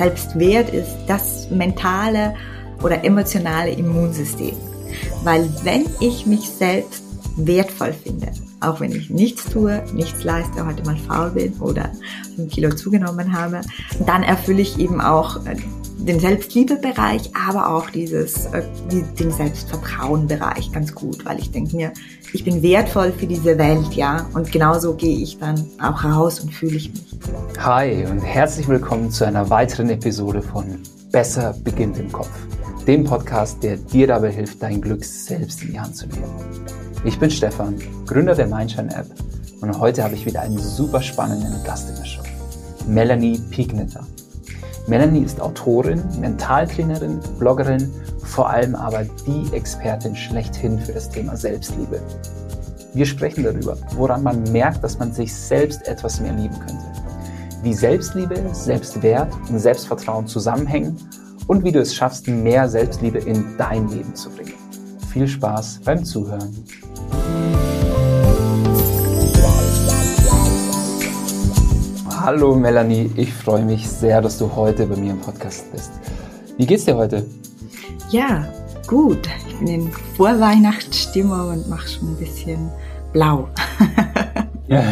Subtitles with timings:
[0.00, 2.34] Selbstwert ist das mentale
[2.82, 4.56] oder emotionale Immunsystem.
[5.24, 7.02] Weil wenn ich mich selbst
[7.36, 11.92] wertvoll finde, auch wenn ich nichts tue, nichts leiste, heute mal faul bin oder
[12.38, 13.60] ein Kilo zugenommen habe,
[14.06, 15.44] dann erfülle ich eben auch
[16.06, 18.62] den Selbstliebebereich, aber auch dieses, äh,
[19.18, 21.92] den Selbstvertrauenbereich ganz gut, weil ich denke mir,
[22.32, 26.52] ich bin wertvoll für diese Welt, ja, und genauso gehe ich dann auch raus und
[26.54, 27.06] fühle ich mich.
[27.58, 30.78] Hi und herzlich willkommen zu einer weiteren Episode von
[31.12, 32.30] Besser beginnt im Kopf,
[32.86, 36.32] dem Podcast, der dir dabei hilft, dein Glück selbst in die Hand zu nehmen.
[37.04, 39.06] Ich bin Stefan, Gründer der Mindshine App
[39.60, 42.22] und heute habe ich wieder einen super spannenden Gast in der Show,
[42.86, 44.06] Melanie Piegnetter.
[44.86, 52.00] Melanie ist Autorin, Mentaltrainerin, Bloggerin, vor allem aber die Expertin schlechthin für das Thema Selbstliebe.
[52.92, 56.84] Wir sprechen darüber, woran man merkt, dass man sich selbst etwas mehr lieben könnte.
[57.62, 60.96] Wie Selbstliebe, Selbstwert und Selbstvertrauen zusammenhängen
[61.46, 64.54] und wie du es schaffst, mehr Selbstliebe in dein Leben zu bringen.
[65.12, 66.64] Viel Spaß beim Zuhören.
[72.22, 75.90] Hallo Melanie, ich freue mich sehr, dass du heute bei mir im Podcast bist.
[76.58, 77.24] Wie geht's dir heute?
[78.10, 78.46] Ja,
[78.86, 79.26] gut.
[79.48, 82.70] Ich bin in Vorweihnachtsstimmung und mache schon ein bisschen
[83.14, 83.48] blau.
[84.66, 84.82] ja.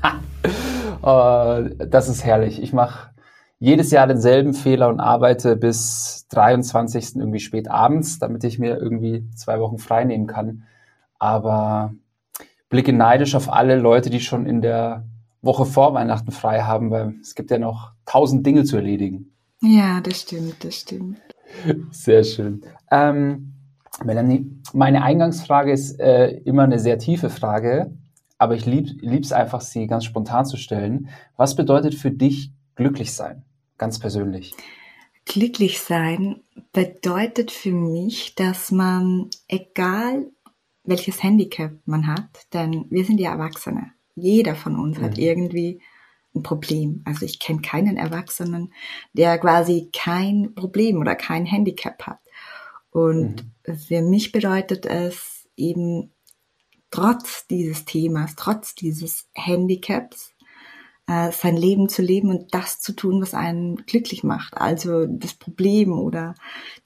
[1.02, 2.62] oh, das ist herrlich.
[2.62, 3.10] Ich mache
[3.58, 7.16] jedes Jahr denselben Fehler und arbeite bis 23.
[7.16, 10.62] irgendwie spät abends, damit ich mir irgendwie zwei Wochen frei nehmen kann.
[11.18, 11.94] Aber
[12.68, 15.04] blicke neidisch auf alle Leute, die schon in der
[15.44, 19.32] Woche vor Weihnachten frei haben, weil es gibt ja noch tausend Dinge zu erledigen.
[19.60, 21.18] Ja, das stimmt, das stimmt.
[21.90, 22.62] Sehr schön.
[22.90, 23.54] Ähm,
[24.02, 27.96] Melanie, meine Eingangsfrage ist äh, immer eine sehr tiefe Frage,
[28.38, 31.08] aber ich liebe es einfach, sie ganz spontan zu stellen.
[31.36, 33.44] Was bedeutet für dich glücklich sein,
[33.78, 34.54] ganz persönlich?
[35.24, 36.42] Glücklich sein
[36.72, 40.26] bedeutet für mich, dass man, egal
[40.82, 45.02] welches Handicap man hat, denn wir sind ja Erwachsene, jeder von uns mhm.
[45.02, 45.80] hat irgendwie
[46.34, 47.02] ein Problem.
[47.04, 48.72] Also ich kenne keinen Erwachsenen,
[49.12, 52.18] der quasi kein Problem oder kein Handicap hat.
[52.90, 53.76] Und mhm.
[53.76, 56.12] für mich bedeutet es eben
[56.90, 60.32] trotz dieses Themas, trotz dieses Handicaps,
[61.06, 64.56] äh, sein Leben zu leben und das zu tun, was einen glücklich macht.
[64.56, 66.34] Also das Problem oder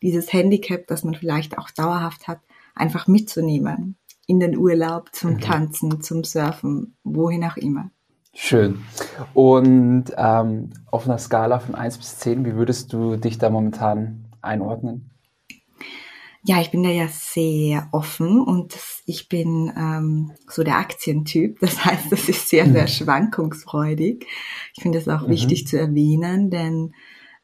[0.03, 2.41] dieses Handicap, das man vielleicht auch dauerhaft hat,
[2.75, 3.97] einfach mitzunehmen
[4.29, 5.41] in den Urlaub, zum mhm.
[5.41, 7.91] Tanzen, zum Surfen, wohin auch immer.
[8.35, 8.85] Schön.
[9.35, 14.29] Und ähm, auf einer Skala von 1 bis 10, wie würdest du dich da momentan
[14.43, 15.11] einordnen?
[16.45, 21.59] Ja, ich bin da ja sehr offen und ich bin ähm, so der Aktientyp.
[21.61, 22.89] Das heißt, das ist sehr, sehr mhm.
[22.89, 24.27] schwankungsfreudig.
[24.77, 25.31] Ich finde es auch mhm.
[25.31, 26.93] wichtig zu erwähnen, denn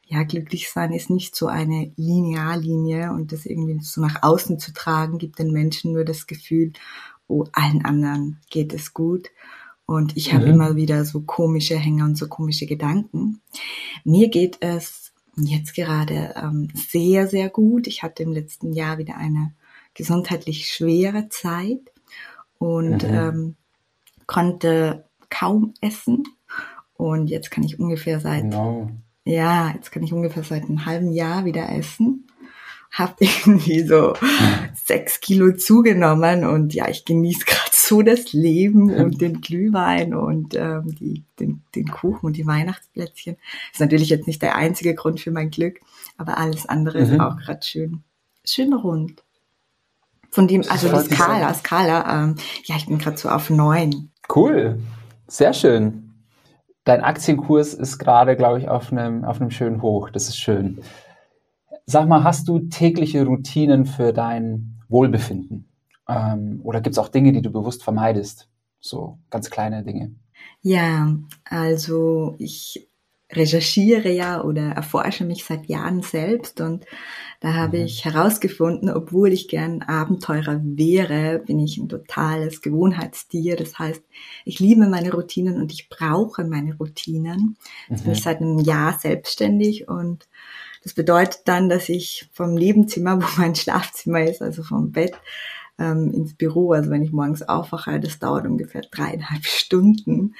[0.07, 4.73] ja, glücklich sein ist nicht so eine Linearlinie und das irgendwie so nach außen zu
[4.73, 6.73] tragen, gibt den Menschen nur das Gefühl,
[7.27, 9.29] oh, allen anderen geht es gut.
[9.87, 10.53] Und ich habe mhm.
[10.53, 13.41] immer wieder so komische Hänger und so komische Gedanken.
[14.05, 17.87] Mir geht es jetzt gerade ähm, sehr, sehr gut.
[17.87, 19.53] Ich hatte im letzten Jahr wieder eine
[19.95, 21.81] gesundheitlich schwere Zeit
[22.59, 23.15] und mhm.
[23.15, 23.57] ähm,
[24.27, 26.25] konnte kaum essen.
[26.95, 28.91] Und jetzt kann ich ungefähr seit no
[29.25, 32.27] ja, jetzt kann ich ungefähr seit einem halben Jahr wieder essen.
[32.91, 34.15] Hab irgendwie so
[34.75, 40.55] sechs Kilo zugenommen und ja, ich genieße gerade so das Leben und den Glühwein und
[40.55, 43.37] ähm, die, den, den Kuchen und die Weihnachtsplätzchen.
[43.73, 45.81] Ist natürlich jetzt nicht der einzige Grund für mein Glück,
[46.19, 47.13] aber alles andere mhm.
[47.13, 48.03] ist auch gerade schön,
[48.45, 49.23] schön rund.
[50.31, 52.35] Von dem, also die Skala, Skala, ähm,
[52.65, 54.11] ja, ich bin gerade so auf neun.
[54.29, 54.81] Cool,
[55.29, 56.04] sehr schön.
[56.85, 60.11] Dein Aktienkurs ist gerade, glaube ich, auf einem, auf einem schönen Hoch.
[60.11, 60.81] Das ist schön.
[61.87, 65.69] Sag mal, hast du tägliche Routinen für dein Wohlbefinden?
[66.09, 68.49] Ähm, oder gibt es auch Dinge, die du bewusst vermeidest?
[68.81, 70.15] So ganz kleine Dinge.
[70.61, 71.15] Ja,
[71.45, 72.89] also ich
[73.37, 76.85] recherchiere ja oder erforsche mich seit Jahren selbst und
[77.41, 77.85] da habe mhm.
[77.85, 83.57] ich herausgefunden, obwohl ich gern Abenteurer wäre, bin ich ein totales Gewohnheitstier.
[83.57, 84.03] Das heißt,
[84.47, 87.59] ich liebe meine Routinen und ich brauche meine Routinen.
[87.91, 88.05] Jetzt mhm.
[88.05, 90.27] bin ich seit einem Jahr selbstständig und
[90.85, 95.15] das bedeutet dann, dass ich vom Nebenzimmer, wo mein Schlafzimmer ist, also vom Bett,
[95.79, 96.73] ähm, ins Büro.
[96.73, 100.35] Also wenn ich morgens aufwache, das dauert ungefähr dreieinhalb Stunden,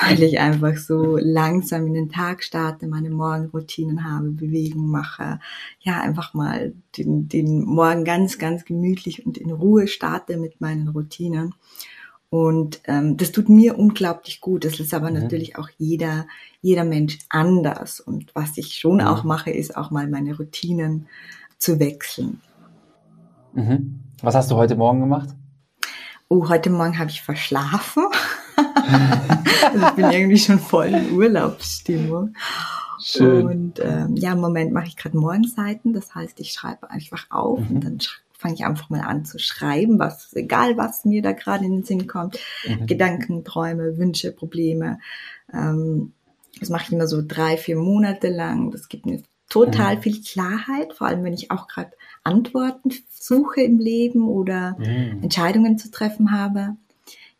[0.00, 5.40] weil ich einfach so langsam in den Tag starte, meine Morgenroutinen habe, Bewegung mache,
[5.80, 10.88] ja, einfach mal den, den Morgen ganz, ganz gemütlich und in Ruhe starte mit meinen
[10.88, 11.54] Routinen.
[12.30, 14.64] Und ähm, das tut mir unglaublich gut.
[14.64, 15.20] Das ist aber mhm.
[15.20, 16.26] natürlich auch jeder,
[16.62, 18.00] jeder Mensch anders.
[18.00, 19.06] Und was ich schon mhm.
[19.06, 21.06] auch mache, ist auch mal meine Routinen
[21.58, 22.40] zu wechseln.
[23.52, 24.03] Mhm.
[24.24, 25.28] Was hast du heute Morgen gemacht?
[26.28, 28.06] Oh, heute Morgen habe ich verschlafen.
[28.56, 32.34] also ich bin irgendwie schon voll in Urlaubsstimmung.
[33.02, 33.46] Schön.
[33.46, 35.92] Und ähm, ja, im Moment mache ich gerade Morgenseiten.
[35.92, 37.76] Das heißt, ich schreibe einfach auf mhm.
[37.76, 37.98] und dann
[38.32, 41.84] fange ich einfach mal an zu schreiben, was, egal was mir da gerade in den
[41.84, 42.86] Sinn kommt, mhm.
[42.86, 45.00] Gedanken, Träume, Wünsche, Probleme.
[45.52, 46.14] Ähm,
[46.60, 48.70] das mache ich immer so drei, vier Monate lang.
[48.70, 50.02] Das gibt mir total mhm.
[50.02, 51.92] viel Klarheit, vor allem wenn ich auch gerade
[52.22, 55.22] Antworten suche im Leben oder mhm.
[55.22, 56.76] Entscheidungen zu treffen habe.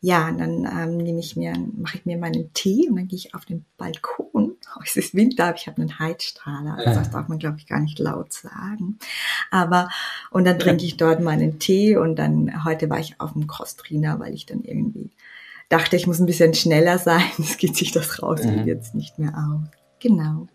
[0.01, 3.33] Ja, dann ähm, nehme ich mir, mache ich mir meinen Tee und dann gehe ich
[3.33, 4.55] auf den Balkon.
[4.75, 6.75] Oh, es ist Winter, aber ich habe einen Heizstrahler.
[6.75, 8.99] Also das darf man, glaube ich, gar nicht laut sagen.
[9.49, 9.89] Aber
[10.29, 14.19] und dann trinke ich dort meinen Tee und dann heute war ich auf dem Crosstrainer,
[14.19, 15.09] weil ich dann irgendwie
[15.69, 17.23] dachte, ich muss ein bisschen schneller sein.
[17.39, 18.59] Es geht sich das raus mhm.
[18.59, 19.71] und jetzt nicht mehr aus.
[19.99, 20.47] Genau.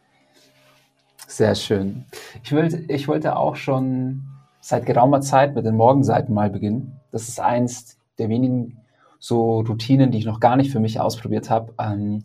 [1.31, 2.06] Sehr schön.
[2.43, 4.25] Ich wollte, ich wollte auch schon
[4.61, 6.99] seit geraumer Zeit mit den Morgenseiten mal beginnen.
[7.12, 8.79] Das ist eins der wenigen
[9.21, 11.73] so Routinen, die ich noch gar nicht für mich ausprobiert habe.
[11.79, 12.25] Ähm,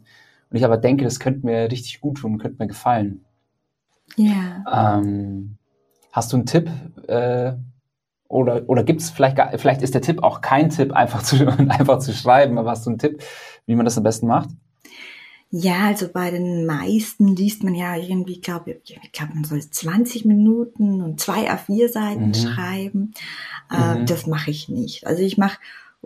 [0.50, 3.24] und ich aber denke, das könnte mir richtig gut tun, könnte mir gefallen.
[4.16, 4.98] Ja.
[4.98, 5.58] Ähm,
[6.12, 6.72] hast du einen Tipp?
[7.08, 7.54] Äh,
[8.28, 12.00] oder oder gibt es vielleicht, vielleicht ist der Tipp auch kein Tipp, einfach zu, einfach
[12.00, 13.22] zu schreiben, aber hast du einen Tipp,
[13.68, 14.50] wie man das am besten macht?
[15.58, 20.26] Ja, also bei den meisten liest man ja irgendwie, glaube ich, glaube, man soll 20
[20.26, 22.34] Minuten und zwei A4-Seiten mhm.
[22.34, 23.14] schreiben.
[23.72, 24.06] Äh, mhm.
[24.06, 25.08] Das mache ich nicht.
[25.08, 25.58] Also ich mache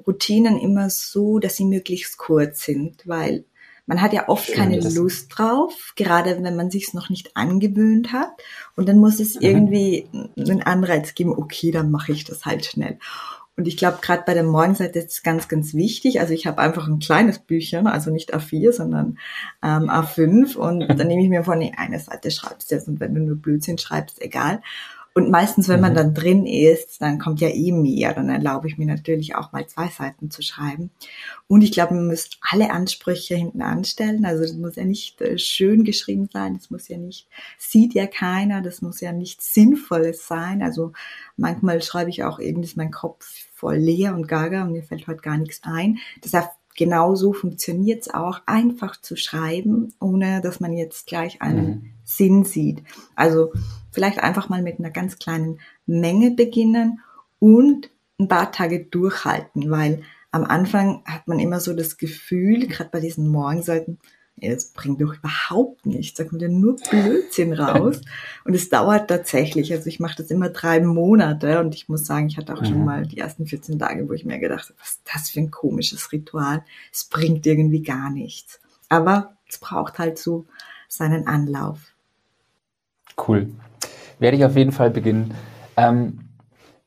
[0.05, 3.43] Routinen immer so, dass sie möglichst kurz sind, weil
[3.87, 8.13] man hat ja oft Schön, keine Lust drauf, gerade wenn man sich noch nicht angewöhnt
[8.13, 8.29] hat.
[8.75, 9.41] Und dann muss es mhm.
[9.41, 10.07] irgendwie
[10.37, 12.99] einen Anreiz geben, okay, dann mache ich das halt schnell.
[13.59, 16.21] Und ich glaube, gerade bei der Morgenseite ist es ganz, ganz wichtig.
[16.21, 19.17] Also ich habe einfach ein kleines Büchchen, also nicht A4, sondern
[19.61, 20.55] ähm, A5.
[20.55, 23.19] Und dann nehme ich mir von, nee, eine Seite schreibst du jetzt und wenn du
[23.19, 24.61] nur Blödsinn schreibst, egal.
[25.13, 25.97] Und meistens, wenn man mhm.
[25.97, 28.13] dann drin ist, dann kommt ja eh mehr.
[28.13, 30.89] Dann erlaube ich mir natürlich auch mal zwei Seiten zu schreiben.
[31.47, 34.23] Und ich glaube, man muss alle Ansprüche hinten anstellen.
[34.23, 36.53] Also das muss ja nicht äh, schön geschrieben sein.
[36.55, 37.27] Das muss ja nicht,
[37.57, 38.61] sieht ja keiner.
[38.61, 40.63] Das muss ja nichts Sinnvolles sein.
[40.63, 40.93] Also
[41.35, 45.07] manchmal schreibe ich auch eben, ist mein Kopf voll leer und gaga und mir fällt
[45.07, 45.97] heute gar nichts ein.
[46.23, 51.85] Deshalb genauso funktioniert es auch, einfach zu schreiben, ohne dass man jetzt gleich einen mhm.
[52.05, 52.83] Sinn sieht.
[53.15, 53.51] Also
[53.91, 57.01] vielleicht einfach mal mit einer ganz kleinen Menge beginnen
[57.39, 62.89] und ein paar Tage durchhalten, weil am Anfang hat man immer so das Gefühl, gerade
[62.91, 63.99] bei diesen Morgenseiten,
[64.41, 68.01] es bringt doch überhaupt nichts, da kommt ja nur Blödsinn raus.
[68.45, 72.27] Und es dauert tatsächlich, also ich mache das immer drei Monate und ich muss sagen,
[72.27, 72.65] ich hatte auch mhm.
[72.65, 75.39] schon mal die ersten 14 Tage, wo ich mir gedacht habe, was ist das für
[75.39, 76.63] ein komisches Ritual?
[76.91, 78.59] Es bringt irgendwie gar nichts.
[78.87, 80.45] Aber es braucht halt so
[80.87, 81.79] seinen Anlauf.
[83.27, 83.51] Cool.
[84.19, 85.33] Werde ich auf jeden Fall beginnen.
[85.77, 86.19] Ähm,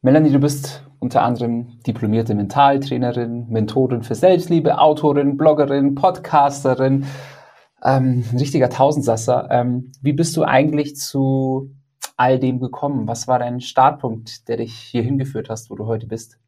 [0.03, 7.07] Melanie, du bist unter anderem diplomierte Mentaltrainerin, Mentorin für Selbstliebe, Autorin, Bloggerin, Podcasterin,
[7.83, 9.49] ähm, ein richtiger Tausendsasser.
[9.51, 11.75] Ähm, wie bist du eigentlich zu
[12.17, 13.07] all dem gekommen?
[13.09, 16.39] Was war dein Startpunkt, der dich hier hingeführt hast, wo du heute bist?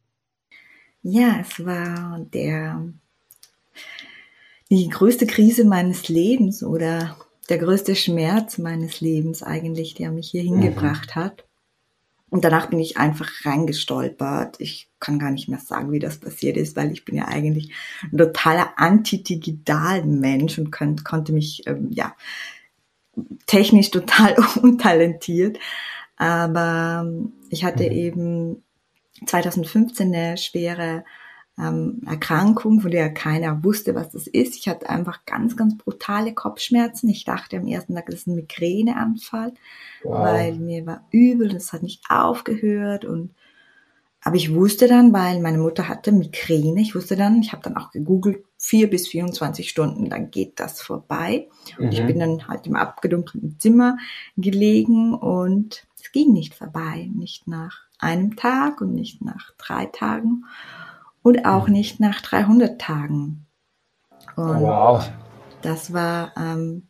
[1.02, 2.82] Ja, es war der
[4.70, 7.16] die größte Krise meines Lebens oder
[7.48, 11.20] der größte Schmerz meines Lebens eigentlich, der mich hier hingebracht mhm.
[11.20, 11.44] hat.
[12.34, 14.56] Und danach bin ich einfach reingestolpert.
[14.58, 17.72] Ich kann gar nicht mehr sagen, wie das passiert ist, weil ich bin ja eigentlich
[18.02, 22.16] ein totaler Anti-Digital-Mensch und kon konnte mich, ähm, ja,
[23.46, 25.60] technisch total untalentiert.
[26.16, 27.08] Aber
[27.50, 27.92] ich hatte mhm.
[27.92, 28.62] eben
[29.26, 31.04] 2015 eine schwere
[31.58, 34.56] ähm, Erkrankung, von der keiner wusste, was das ist.
[34.56, 37.08] Ich hatte einfach ganz, ganz brutale Kopfschmerzen.
[37.08, 39.52] Ich dachte am ersten Tag, das ist ein Migräneanfall,
[40.02, 40.18] wow.
[40.18, 43.34] weil mir war übel, das hat nicht aufgehört und
[44.26, 47.76] aber ich wusste dann, weil meine Mutter hatte Migräne, ich wusste dann, ich habe dann
[47.76, 51.48] auch gegoogelt, vier bis 24 Stunden, dann geht das vorbei.
[51.78, 51.92] Und mhm.
[51.92, 53.98] ich bin dann halt im abgedunkelten Zimmer
[54.38, 60.46] gelegen und es ging nicht vorbei, nicht nach einem Tag und nicht nach drei Tagen
[61.24, 63.46] und auch nicht nach 300 Tagen.
[64.36, 65.10] Und wow.
[65.62, 66.86] Das war, ähm,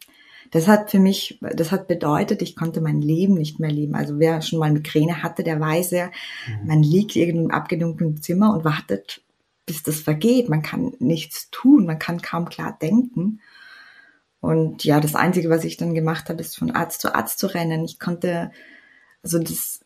[0.51, 3.95] das hat für mich, das hat bedeutet, ich konnte mein Leben nicht mehr leben.
[3.95, 6.67] Also wer schon mal Migräne hatte, der weiß ja, mhm.
[6.67, 9.23] man liegt irgendwie im abgedunkelten Zimmer und wartet,
[9.67, 10.49] bis das vergeht.
[10.49, 13.41] Man kann nichts tun, man kann kaum klar denken.
[14.41, 17.47] Und ja, das Einzige, was ich dann gemacht habe, ist von Arzt zu Arzt zu
[17.47, 17.85] rennen.
[17.85, 18.51] Ich konnte
[19.25, 19.81] also das,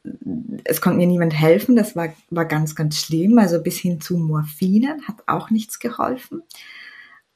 [0.65, 3.39] es konnte mir niemand helfen, das war, war ganz, ganz schlimm.
[3.39, 6.43] Also bis hin zu Morphinen hat auch nichts geholfen.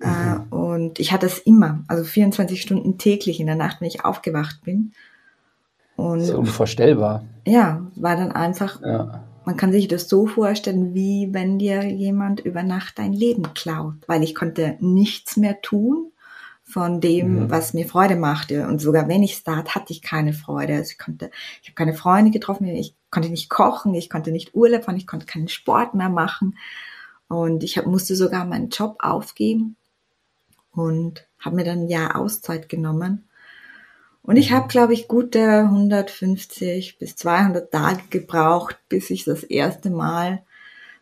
[0.01, 0.43] Äh, mhm.
[0.51, 4.63] Und ich hatte es immer, also 24 Stunden täglich in der Nacht, wenn ich aufgewacht
[4.65, 4.93] bin.
[5.95, 7.25] Und das ist unvorstellbar.
[7.47, 9.23] Ja, war dann einfach, ja.
[9.45, 13.95] man kann sich das so vorstellen, wie wenn dir jemand über Nacht dein Leben klaut,
[14.09, 16.12] weil ich konnte nichts mehr tun
[16.73, 17.51] von dem, mhm.
[17.51, 18.67] was mir Freude machte.
[18.67, 20.75] Und sogar wenn ich start, hatte ich keine Freude.
[20.75, 21.31] Also ich konnte,
[21.63, 25.07] ich habe keine Freunde getroffen, ich konnte nicht kochen, ich konnte nicht Urlaub fahren, ich
[25.07, 26.57] konnte keinen Sport mehr machen.
[27.29, 29.77] Und ich hab, musste sogar meinen Job aufgeben
[30.73, 33.29] und habe mir dann ein Jahr Auszeit genommen.
[34.23, 39.91] Und ich habe, glaube ich, gute 150 bis 200 Tage gebraucht, bis ich das erste
[39.91, 40.43] Mal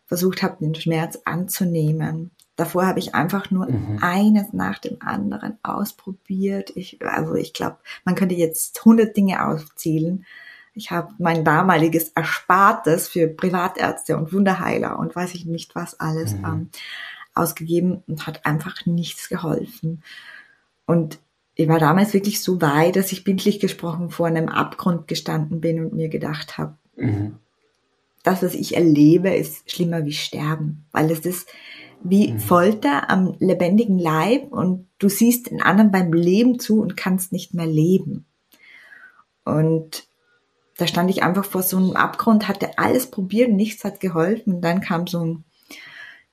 [0.05, 2.31] versucht habe, den Schmerz anzunehmen.
[2.55, 3.99] Davor habe ich einfach nur mhm.
[4.01, 6.71] eines nach dem anderen ausprobiert.
[6.75, 10.25] Ich, also ich glaube, man könnte jetzt 100 Dinge aufzählen.
[10.73, 16.33] Ich habe mein damaliges Erspartes für Privatärzte und Wunderheiler und weiß ich nicht was alles
[16.33, 16.45] mhm.
[16.45, 16.69] ähm,
[17.33, 20.03] ausgegeben und hat einfach nichts geholfen.
[20.85, 21.19] Und
[21.55, 25.83] ich war damals wirklich so weit, dass ich bildlich gesprochen vor einem Abgrund gestanden bin
[25.83, 27.37] und mir gedacht habe, mhm.
[28.23, 31.49] das, was ich erlebe, ist schlimmer wie Sterben, weil es ist
[32.03, 32.39] wie mhm.
[32.39, 37.53] Folter am lebendigen Leib und du siehst den anderen beim Leben zu und kannst nicht
[37.53, 38.25] mehr leben.
[39.43, 40.07] Und
[40.77, 44.61] da stand ich einfach vor so einem Abgrund, hatte alles probiert, nichts hat geholfen und
[44.61, 45.43] dann kam so ein,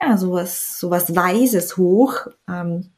[0.01, 2.27] ja, sowas, sowas Weises hoch.
[2.49, 2.91] Ähm,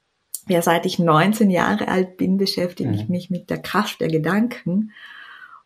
[0.48, 2.94] ja, seit ich 19 Jahre alt bin, beschäftige mhm.
[2.94, 4.92] ich mich mit der Kraft der Gedanken.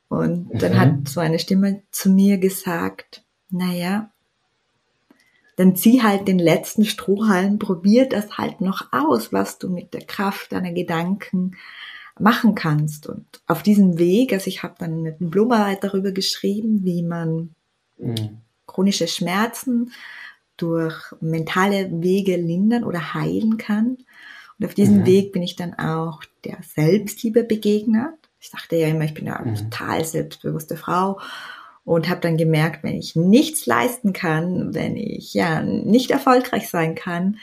[0.08, 0.78] Und dann mhm.
[0.78, 4.10] hat so eine Stimme zu mir gesagt, naja,
[5.56, 10.04] dann zieh halt den letzten Strohhalm, probier das halt noch aus, was du mit der
[10.04, 11.56] Kraft deiner Gedanken
[12.18, 13.08] machen kannst.
[13.08, 17.54] Und auf diesem Weg, also ich habe dann mit einem Blumarbeit darüber geschrieben, wie man
[17.98, 18.38] mhm.
[18.66, 19.92] chronische Schmerzen
[20.56, 23.98] durch mentale Wege lindern oder heilen kann.
[24.58, 25.06] Und auf diesem mhm.
[25.06, 28.14] Weg bin ich dann auch der Selbstliebe begegnet.
[28.40, 29.56] Ich dachte ja immer, ich bin eine mhm.
[29.56, 31.18] total selbstbewusste Frau
[31.84, 36.94] und habe dann gemerkt, wenn ich nichts leisten kann, wenn ich ja nicht erfolgreich sein
[36.94, 37.38] kann,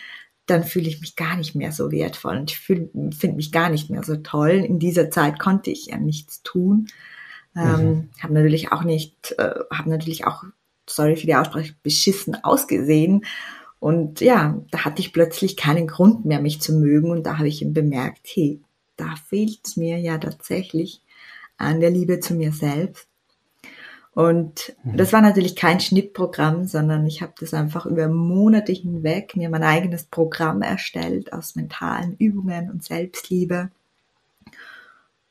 [0.47, 3.89] dann fühle ich mich gar nicht mehr so wertvoll und ich finde mich gar nicht
[3.89, 4.51] mehr so toll.
[4.51, 6.87] In dieser Zeit konnte ich ja nichts tun.
[7.55, 8.09] Ähm, mhm.
[8.21, 10.43] habe natürlich auch nicht, äh, habe natürlich auch,
[10.87, 13.25] sorry für die Aussprache, beschissen ausgesehen.
[13.79, 17.11] Und ja, da hatte ich plötzlich keinen Grund mehr, mich zu mögen.
[17.11, 18.61] Und da habe ich eben bemerkt, hey,
[18.95, 21.01] da fehlt es mir ja tatsächlich
[21.57, 23.07] an der Liebe zu mir selbst.
[24.13, 24.97] Und mhm.
[24.97, 29.63] das war natürlich kein Schnittprogramm, sondern ich habe das einfach über Monate hinweg mir mein
[29.63, 33.71] eigenes Programm erstellt aus mentalen Übungen und Selbstliebe.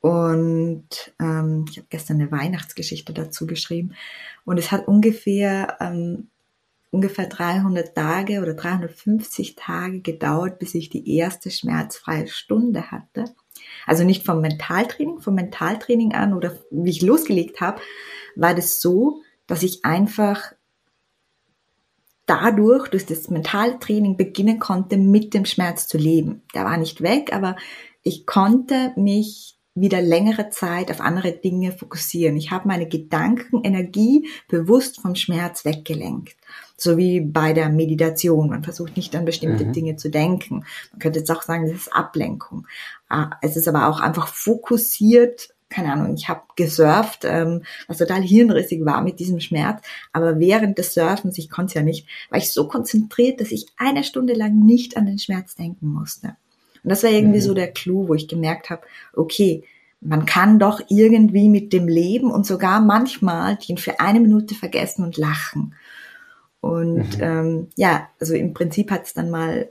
[0.01, 3.95] Und ähm, ich habe gestern eine Weihnachtsgeschichte dazu geschrieben.
[4.47, 6.29] Und es hat ungefähr ähm,
[6.91, 13.27] ungefähr 300 Tage oder 350 Tage gedauert, bis ich die erste schmerzfreie Stunde hatte.
[13.91, 17.81] Also nicht vom Mentaltraining, vom Mentaltraining an oder wie ich losgelegt habe,
[18.37, 20.53] war das so, dass ich einfach
[22.25, 26.43] dadurch, durch das Mentaltraining beginnen konnte, mit dem Schmerz zu leben.
[26.55, 27.57] Der war nicht weg, aber
[28.05, 32.37] ich konnte mich wieder längere Zeit auf andere Dinge fokussieren.
[32.37, 36.37] Ich habe meine Gedankenenergie bewusst vom Schmerz weggelenkt.
[36.77, 38.51] So wie bei der Meditation.
[38.51, 39.73] Man versucht nicht an bestimmte mhm.
[39.73, 40.65] Dinge zu denken.
[40.93, 42.67] Man könnte jetzt auch sagen, das ist Ablenkung.
[43.09, 48.23] Ah, es ist aber auch einfach fokussiert keine Ahnung, ich habe gesurft, ähm, was total
[48.23, 49.81] hirnrissig war mit diesem Schmerz.
[50.13, 54.03] Aber während des Surfens, ich konnte ja nicht, war ich so konzentriert, dass ich eine
[54.03, 56.37] Stunde lang nicht an den Schmerz denken musste.
[56.83, 57.45] Und das war irgendwie mhm.
[57.45, 58.83] so der Clou, wo ich gemerkt habe,
[59.13, 59.65] okay,
[60.01, 65.05] man kann doch irgendwie mit dem Leben und sogar manchmal den für eine Minute vergessen
[65.05, 65.75] und lachen.
[66.61, 67.23] Und mhm.
[67.23, 69.71] ähm, ja, also im Prinzip hat es dann mal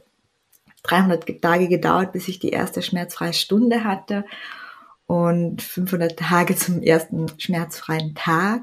[0.83, 4.23] 300 Tage gedauert, bis ich die erste schmerzfreie Stunde hatte
[5.07, 8.61] und 500 Tage zum ersten schmerzfreien Tag.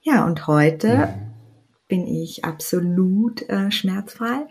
[0.00, 1.18] Ja, und heute ja.
[1.86, 4.46] bin ich absolut äh, schmerzfrei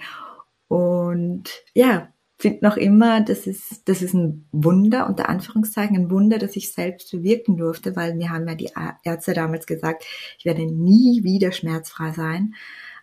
[0.67, 6.37] und ja, finde noch immer, das ist, das ist ein Wunder, unter Anführungszeichen, ein Wunder,
[6.37, 8.69] dass ich selbst bewirken durfte, weil mir haben ja die
[9.03, 10.05] Ärzte damals gesagt,
[10.37, 12.53] ich werde nie wieder schmerzfrei sein.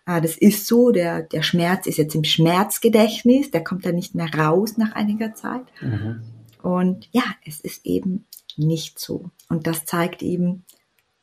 [0.05, 4.15] Äh, das ist so, der, der Schmerz ist jetzt im Schmerzgedächtnis, der kommt dann nicht
[4.15, 5.65] mehr raus nach einiger Zeit.
[5.81, 6.21] Mhm.
[6.61, 8.25] Und ja, es ist eben
[8.57, 9.29] nicht so.
[9.49, 10.65] Und das zeigt eben,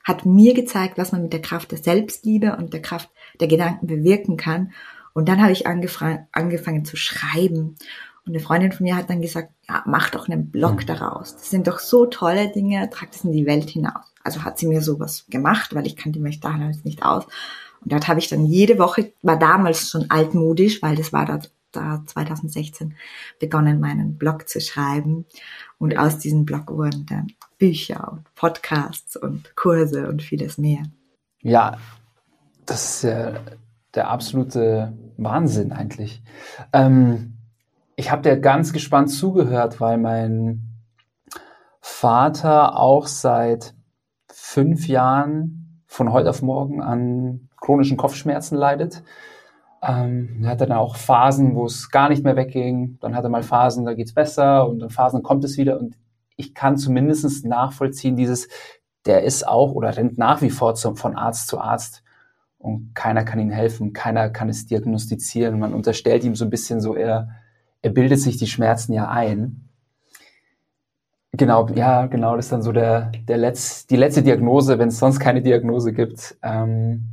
[0.04, 3.08] hat mir gezeigt, was man mit der Kraft der Selbstliebe und der Kraft
[3.40, 4.72] der Gedanken bewirken kann.
[5.14, 7.76] Und dann habe ich angefangen, zu schreiben.
[8.24, 10.86] Und eine Freundin von mir hat dann gesagt, ja, mach doch einen Blog mhm.
[10.86, 11.34] daraus.
[11.34, 14.12] Das sind doch so tolle Dinge, trag das in die Welt hinaus.
[14.22, 17.24] Also hat sie mir sowas gemacht, weil ich kannte mich damals nicht aus.
[17.80, 21.40] Und dort habe ich dann jede Woche, war damals schon altmodisch, weil das war da,
[21.72, 22.94] da 2016,
[23.40, 25.26] begonnen, meinen Blog zu schreiben.
[25.78, 30.84] Und aus diesem Blog wurden dann Bücher und Podcasts und Kurse und vieles mehr.
[31.40, 31.76] Ja,
[32.66, 33.40] das ist ja
[33.94, 36.22] der absolute Wahnsinn eigentlich.
[36.72, 37.38] Ähm,
[37.96, 40.72] ich habe dir ganz gespannt zugehört, weil mein
[41.80, 43.74] Vater auch seit
[44.28, 49.02] fünf Jahren von heute auf morgen an chronischen Kopfschmerzen leidet.
[49.82, 52.98] Ähm, er hatte dann auch Phasen, wo es gar nicht mehr wegging.
[53.00, 55.78] Dann hat er mal Phasen, da geht's besser und dann Phasen kommt es wieder.
[55.78, 55.96] Und
[56.36, 58.48] ich kann zumindest nachvollziehen, dieses,
[59.06, 62.01] der ist auch oder rennt nach wie vor zum, von Arzt zu Arzt
[62.62, 65.58] und keiner kann ihm helfen, keiner kann es diagnostizieren.
[65.58, 67.30] Man unterstellt ihm so ein bisschen so, er,
[67.82, 69.68] er bildet sich die Schmerzen ja ein.
[71.32, 74.98] Genau, ja, genau, das ist dann so der, der Letz-, die letzte Diagnose, wenn es
[74.98, 76.36] sonst keine Diagnose gibt.
[76.42, 77.08] Ähm,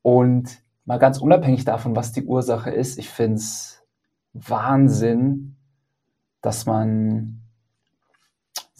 [0.00, 3.82] und mal ganz unabhängig davon, was die Ursache ist, ich finde es
[4.32, 5.56] Wahnsinn,
[6.40, 7.41] dass man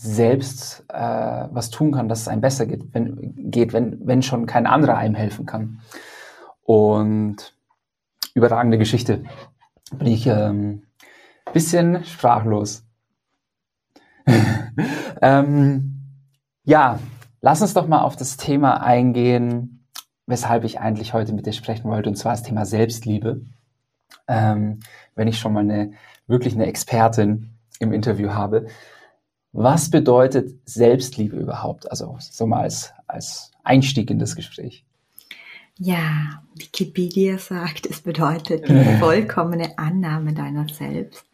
[0.03, 4.47] selbst äh, was tun kann, dass es einem besser geht, wenn, geht wenn, wenn schon
[4.47, 5.81] kein anderer einem helfen kann.
[6.65, 7.55] Und
[8.35, 9.25] überragende Geschichte.
[9.93, 10.83] Bin ich ähm,
[11.53, 12.85] bisschen sprachlos.
[15.23, 16.01] ähm,
[16.65, 16.99] ja,
[17.41, 19.87] lass uns doch mal auf das Thema eingehen,
[20.27, 23.43] weshalb ich eigentlich heute mit dir sprechen wollte, und zwar das Thema Selbstliebe.
[24.29, 24.81] Ähm,
[25.15, 25.93] wenn ich schon mal eine
[26.27, 28.67] wirklich eine Expertin im Interview habe.
[29.53, 31.91] Was bedeutet Selbstliebe überhaupt?
[31.91, 34.85] Also so mal als, als Einstieg in das Gespräch.
[35.79, 41.25] Ja, Wikipedia sagt, es bedeutet die vollkommene Annahme deiner selbst.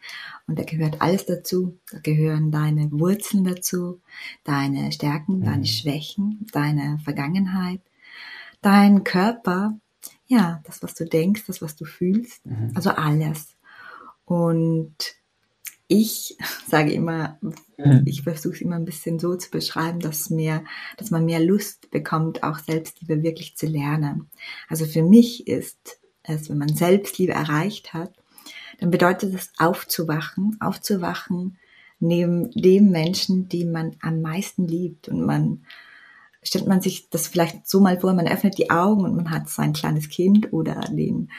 [0.47, 1.77] Und da gehört alles dazu.
[1.91, 4.01] Da gehören deine Wurzeln dazu,
[4.43, 5.43] deine Stärken, mhm.
[5.45, 7.81] deine Schwächen, deine Vergangenheit,
[8.61, 9.77] dein Körper,
[10.27, 12.71] ja, das, was du denkst, das, was du fühlst, mhm.
[12.75, 13.55] also alles.
[14.25, 14.95] Und
[15.87, 17.37] ich sage immer.
[18.05, 20.63] Ich versuche es immer ein bisschen so zu beschreiben, dass mehr,
[20.97, 24.29] dass man mehr Lust bekommt, auch Selbstliebe wirklich zu lernen.
[24.67, 28.13] Also für mich ist es, wenn man Selbstliebe erreicht hat,
[28.79, 31.57] dann bedeutet es aufzuwachen, aufzuwachen
[31.99, 35.09] neben dem Menschen, den man am meisten liebt.
[35.09, 35.65] Und man
[36.41, 39.49] stellt man sich das vielleicht so mal vor, man öffnet die Augen und man hat
[39.49, 41.29] sein kleines Kind oder den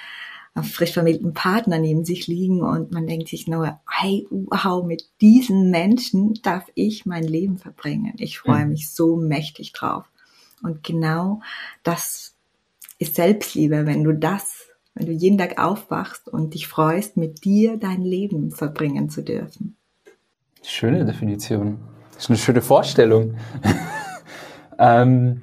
[0.63, 5.71] frisch vermählten Partner neben sich liegen und man denkt sich nur, hey, wow, mit diesen
[5.71, 8.15] Menschen darf ich mein Leben verbringen.
[8.19, 8.73] Ich freue mhm.
[8.73, 10.05] mich so mächtig drauf.
[10.63, 11.41] Und genau
[11.83, 12.35] das
[12.99, 17.77] ist Selbstliebe, wenn du das, wenn du jeden Tag aufwachst und dich freust, mit dir
[17.79, 19.77] dein Leben verbringen zu dürfen.
[20.63, 21.79] Schöne Definition.
[22.13, 23.37] Das ist eine schöne Vorstellung.
[24.79, 25.43] ähm,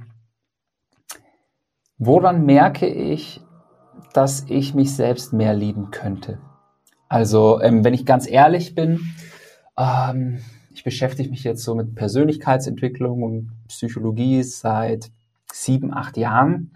[1.98, 3.42] woran merke ich,
[4.14, 6.40] dass ich mich selbst mehr lieben könnte.
[7.10, 9.14] Also, ähm, wenn ich ganz ehrlich bin,
[9.78, 10.40] ähm,
[10.74, 15.12] ich beschäftige mich jetzt so mit Persönlichkeitsentwicklung und Psychologie seit
[15.52, 16.72] sieben, acht Jahren.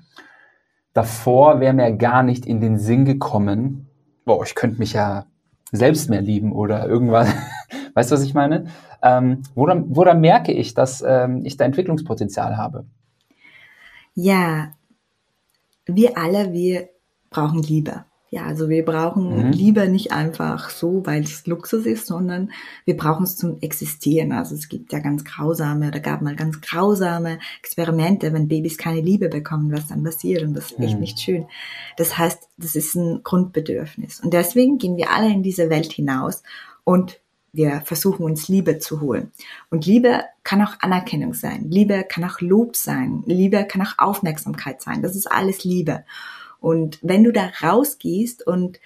[0.94, 3.88] Davor wäre mir gar nicht in den Sinn gekommen,
[4.26, 5.26] boah, ich könnte mich ja
[5.72, 7.30] selbst mehr lieben oder irgendwas.
[7.94, 8.66] weißt du, was ich meine?
[9.02, 12.86] Ähm, woran, woran merke ich, dass ähm, ich da Entwicklungspotenzial habe?
[14.14, 14.74] Ja,
[15.86, 16.90] wir alle, wir
[17.32, 18.06] brauchen Liebe.
[18.34, 19.52] Ja, also wir brauchen mhm.
[19.52, 22.52] Liebe nicht einfach so, weil es Luxus ist, sondern
[22.86, 24.32] wir brauchen es zum Existieren.
[24.32, 29.02] Also es gibt ja ganz grausame, oder gab mal ganz grausame Experimente, wenn Babys keine
[29.02, 31.02] Liebe bekommen, was dann passiert und das ist echt mhm.
[31.02, 31.46] nicht schön.
[31.98, 34.22] Das heißt, das ist ein Grundbedürfnis.
[34.22, 36.42] Und deswegen gehen wir alle in diese Welt hinaus
[36.86, 37.20] und
[37.52, 39.32] wir versuchen uns Liebe zu holen.
[39.70, 41.66] Und Liebe kann auch Anerkennung sein.
[41.70, 43.24] Liebe kann auch Lob sein.
[43.26, 45.02] Liebe kann auch Aufmerksamkeit sein.
[45.02, 46.06] Das ist alles Liebe.
[46.62, 48.80] Und wenn du da rausgehst und,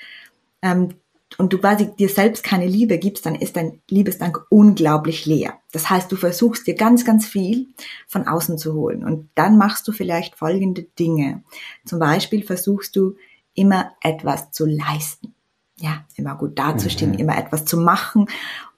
[0.64, 0.96] ähm,
[1.38, 5.60] und du quasi dir selbst keine Liebe gibst, dann ist dein Liebesdank unglaublich leer.
[5.74, 7.68] Das heißt, du versuchst dir ganz, ganz viel
[8.08, 9.04] von außen zu holen.
[9.04, 11.44] Und dann machst du vielleicht folgende Dinge.
[11.86, 13.16] Zum Beispiel versuchst du
[13.54, 15.36] immer etwas zu leisten.
[15.78, 17.20] Ja, immer gut dazustehen, mhm.
[17.20, 18.28] immer etwas zu machen,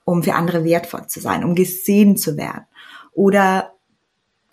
[0.04, 2.64] um für andere wertvoll zu sein, um gesehen zu werden.
[3.12, 3.77] Oder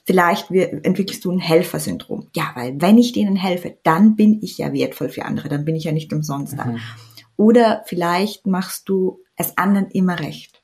[0.06, 2.28] Vielleicht entwickelst du ein Helfersyndrom.
[2.36, 5.76] Ja, weil wenn ich denen helfe, dann bin ich ja wertvoll für andere, dann bin
[5.76, 6.66] ich ja nicht umsonst da.
[6.66, 6.80] Mhm.
[7.38, 10.62] Oder vielleicht machst du es anderen immer recht.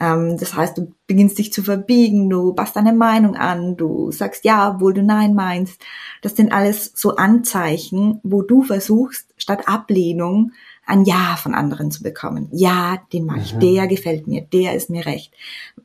[0.00, 4.44] Ähm, das heißt, du beginnst dich zu verbiegen, du passt deine Meinung an, du sagst
[4.44, 5.80] ja, obwohl du nein meinst.
[6.22, 10.52] Das sind alles so Anzeichen, wo du versuchst, statt Ablehnung
[10.86, 12.48] ein Ja von anderen zu bekommen.
[12.52, 13.60] Ja, den mag ich, mhm.
[13.60, 15.32] der gefällt mir, der ist mir recht.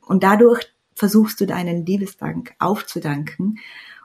[0.06, 0.66] Und dadurch
[0.98, 3.60] versuchst du deinen Liebesdank aufzudanken.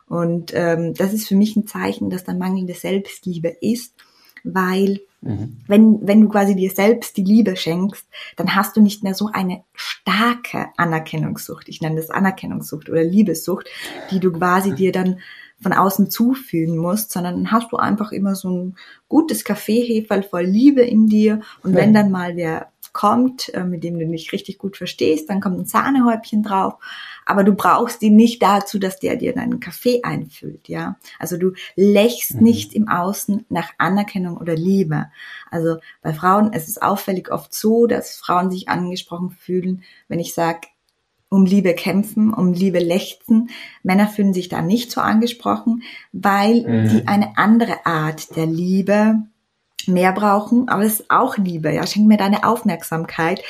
[0.07, 3.95] Und ähm, das ist für mich ein Zeichen, dass da mangelnde Selbstliebe ist,
[4.43, 5.57] weil mhm.
[5.67, 9.29] wenn, wenn du quasi dir selbst die Liebe schenkst, dann hast du nicht mehr so
[9.33, 11.67] eine starke Anerkennungssucht.
[11.67, 13.67] Ich nenne das Anerkennungssucht oder Liebessucht,
[14.11, 15.19] die du quasi dir dann
[15.61, 18.75] von außen zufügen musst, sondern dann hast du einfach immer so ein
[19.07, 23.99] gutes Kaffeeheferl voll Liebe in dir und wenn dann mal wer kommt, äh, mit dem
[23.99, 26.75] du dich richtig gut verstehst, dann kommt ein Sahnehäubchen drauf.
[27.25, 30.97] Aber du brauchst ihn nicht dazu, dass der dir deinen Kaffee einfüllt, ja.
[31.19, 32.43] Also du lächst mhm.
[32.43, 35.07] nicht im Außen nach Anerkennung oder Liebe.
[35.49, 40.19] Also bei Frauen es ist es auffällig oft so, dass Frauen sich angesprochen fühlen, wenn
[40.19, 40.67] ich sage,
[41.29, 43.49] um Liebe kämpfen, um Liebe lechzen.
[43.81, 46.89] Männer fühlen sich da nicht so angesprochen, weil mhm.
[46.89, 49.23] die eine andere Art der Liebe
[49.87, 53.41] mehr brauchen, aber es ist auch Liebe, ja, schenk mir deine Aufmerksamkeit,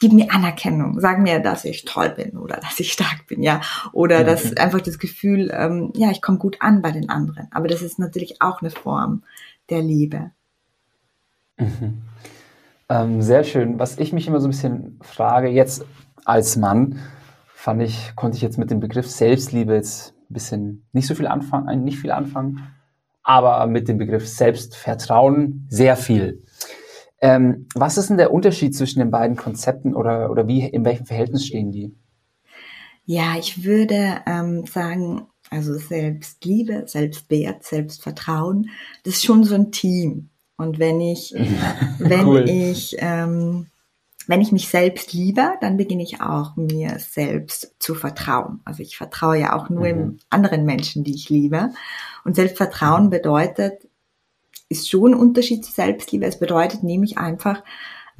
[0.00, 3.60] gib mir Anerkennung, sag mir, dass ich toll bin oder dass ich stark bin, ja,
[3.92, 4.26] oder mhm.
[4.26, 7.82] das einfach das Gefühl, ähm, ja, ich komme gut an bei den anderen, aber das
[7.82, 9.22] ist natürlich auch eine Form
[9.70, 10.32] der Liebe.
[11.56, 12.02] Mhm.
[12.88, 13.78] Ähm, sehr schön.
[13.78, 15.84] Was ich mich immer so ein bisschen frage, jetzt
[16.24, 16.98] als Mann,
[17.54, 21.26] fand ich, konnte ich jetzt mit dem Begriff Selbstliebe jetzt ein bisschen nicht so viel
[21.26, 22.66] anfangen, nicht viel anfangen
[23.22, 26.42] aber mit dem Begriff Selbstvertrauen sehr viel.
[27.20, 31.06] Ähm, was ist denn der Unterschied zwischen den beiden Konzepten oder, oder wie, in welchem
[31.06, 31.94] Verhältnis stehen die?
[33.04, 38.70] Ja, ich würde ähm, sagen, also Selbstliebe, Selbstwert, Selbstvertrauen,
[39.04, 40.30] das ist schon so ein Team.
[40.56, 41.32] Und wenn ich,
[41.98, 42.48] wenn cool.
[42.48, 43.66] ich ähm,
[44.26, 48.60] wenn ich mich selbst liebe, dann beginne ich auch mir selbst zu vertrauen.
[48.64, 50.18] Also ich vertraue ja auch nur mhm.
[50.30, 51.70] anderen Menschen, die ich liebe.
[52.24, 53.10] Und Selbstvertrauen mhm.
[53.10, 53.88] bedeutet,
[54.68, 56.24] ist schon ein Unterschied zu Selbstliebe.
[56.24, 57.62] Es bedeutet nämlich einfach,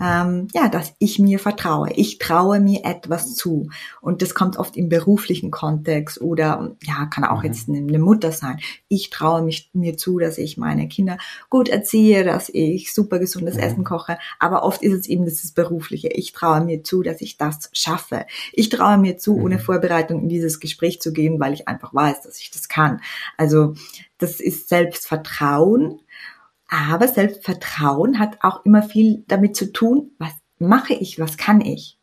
[0.03, 1.93] ähm, ja, dass ich mir vertraue.
[1.93, 3.69] Ich traue mir etwas zu.
[4.01, 7.45] Und das kommt oft im beruflichen Kontext oder ja, kann auch mhm.
[7.45, 8.59] jetzt eine Mutter sein.
[8.89, 11.19] Ich traue mich mir zu, dass ich meine Kinder
[11.51, 13.61] gut erziehe, dass ich super gesundes mhm.
[13.61, 14.19] Essen koche.
[14.41, 16.09] Aber oft ist es eben das Berufliche.
[16.09, 18.27] Ich traue mir zu, dass ich das schaffe.
[18.53, 19.45] Ich traue mir zu, mhm.
[19.45, 23.01] ohne Vorbereitung in dieses Gespräch zu gehen, weil ich einfach weiß, dass ich das kann.
[23.37, 23.75] Also
[24.19, 26.01] das ist Selbstvertrauen
[26.73, 31.99] aber Selbstvertrauen hat auch immer viel damit zu tun, was mache ich, was kann ich.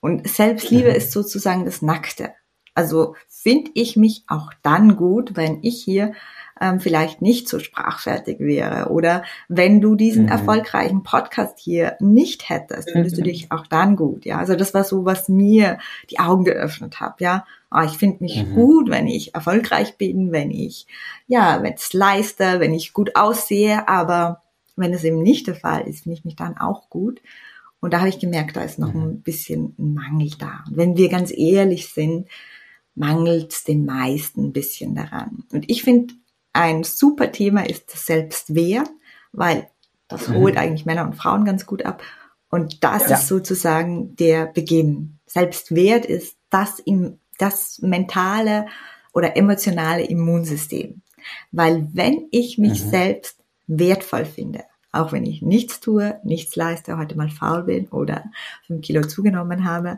[0.00, 0.94] Und Selbstliebe mhm.
[0.94, 2.32] ist sozusagen das Nackte.
[2.74, 6.14] Also finde ich mich auch dann gut, wenn ich hier
[6.62, 8.88] ähm, vielleicht nicht so sprachfertig wäre.
[8.90, 10.28] Oder wenn du diesen mhm.
[10.28, 13.24] erfolgreichen Podcast hier nicht hättest, findest mhm.
[13.24, 14.24] du dich auch dann gut.
[14.24, 17.20] Ja, also das war so, was mir die Augen geöffnet hat.
[17.20, 18.54] Ja, oh, ich finde mich mhm.
[18.54, 20.86] gut, wenn ich erfolgreich bin, wenn ich
[21.26, 23.88] ja, wenn es leiste, wenn ich gut aussehe.
[23.88, 24.42] Aber
[24.76, 27.20] wenn es eben nicht der Fall ist, finde ich mich dann auch gut.
[27.80, 29.02] Und da habe ich gemerkt, da ist noch mhm.
[29.02, 30.62] ein bisschen ein Mangel da.
[30.68, 32.28] Und wenn wir ganz ehrlich sind,
[32.94, 35.42] mangelt es den meisten ein bisschen daran.
[35.52, 36.14] Und ich finde,
[36.52, 38.90] ein super Thema ist das Selbstwert,
[39.32, 39.68] weil
[40.08, 40.34] das mhm.
[40.34, 42.02] holt eigentlich Männer und Frauen ganz gut ab.
[42.50, 43.16] Und das ja.
[43.16, 45.18] ist sozusagen der Beginn.
[45.26, 48.66] Selbstwert ist das, im, das mentale
[49.14, 51.00] oder emotionale Immunsystem.
[51.50, 52.90] Weil wenn ich mich mhm.
[52.90, 58.24] selbst wertvoll finde, auch wenn ich nichts tue, nichts leiste, heute mal faul bin oder
[58.66, 59.96] fünf Kilo zugenommen habe,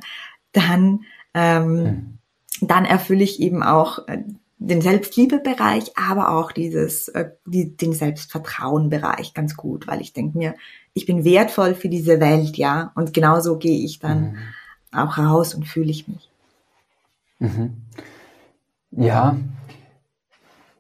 [0.53, 1.01] dann,
[1.35, 2.19] ähm, mhm.
[2.61, 4.23] dann erfülle ich eben auch äh,
[4.59, 10.55] den Selbstliebebereich, aber auch dieses, äh, die, den Selbstvertrauenbereich ganz gut, weil ich denke mir,
[10.93, 14.38] ich bin wertvoll für diese Welt, ja, und genauso gehe ich dann mhm.
[14.93, 16.31] auch raus und fühle ich mich.
[17.40, 17.83] Mhm.
[18.93, 19.37] Ja,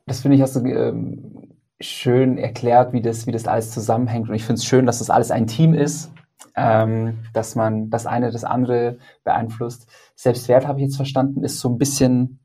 [0.06, 1.48] das finde ich hast du ähm,
[1.80, 4.28] schön erklärt, wie das, wie das alles zusammenhängt.
[4.28, 6.12] Und ich finde es schön, dass das alles ein Team ist,
[6.56, 9.88] ähm, dass man das eine das andere beeinflusst.
[10.14, 12.38] Selbstwert habe ich jetzt verstanden, ist so ein bisschen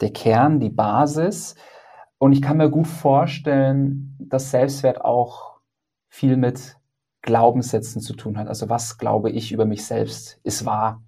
[0.00, 1.54] der Kern, die Basis.
[2.18, 5.60] Und ich kann mir gut vorstellen, dass Selbstwert auch
[6.08, 6.76] viel mit
[7.22, 8.48] Glaubenssätzen zu tun hat.
[8.48, 11.02] Also was glaube ich über mich selbst ist wahr.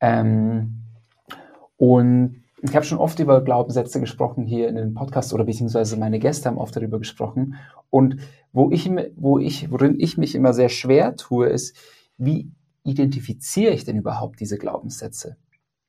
[0.00, 0.82] Ähm,
[1.76, 6.18] und ich habe schon oft über Glaubenssätze gesprochen hier in den Podcast oder beziehungsweise meine
[6.18, 7.56] Gäste haben oft darüber gesprochen.
[7.90, 8.16] Und
[8.52, 11.76] wo ich, wo ich, worin ich mich immer sehr schwer tue, ist,
[12.16, 12.50] wie
[12.82, 15.36] identifiziere ich denn überhaupt diese Glaubenssätze?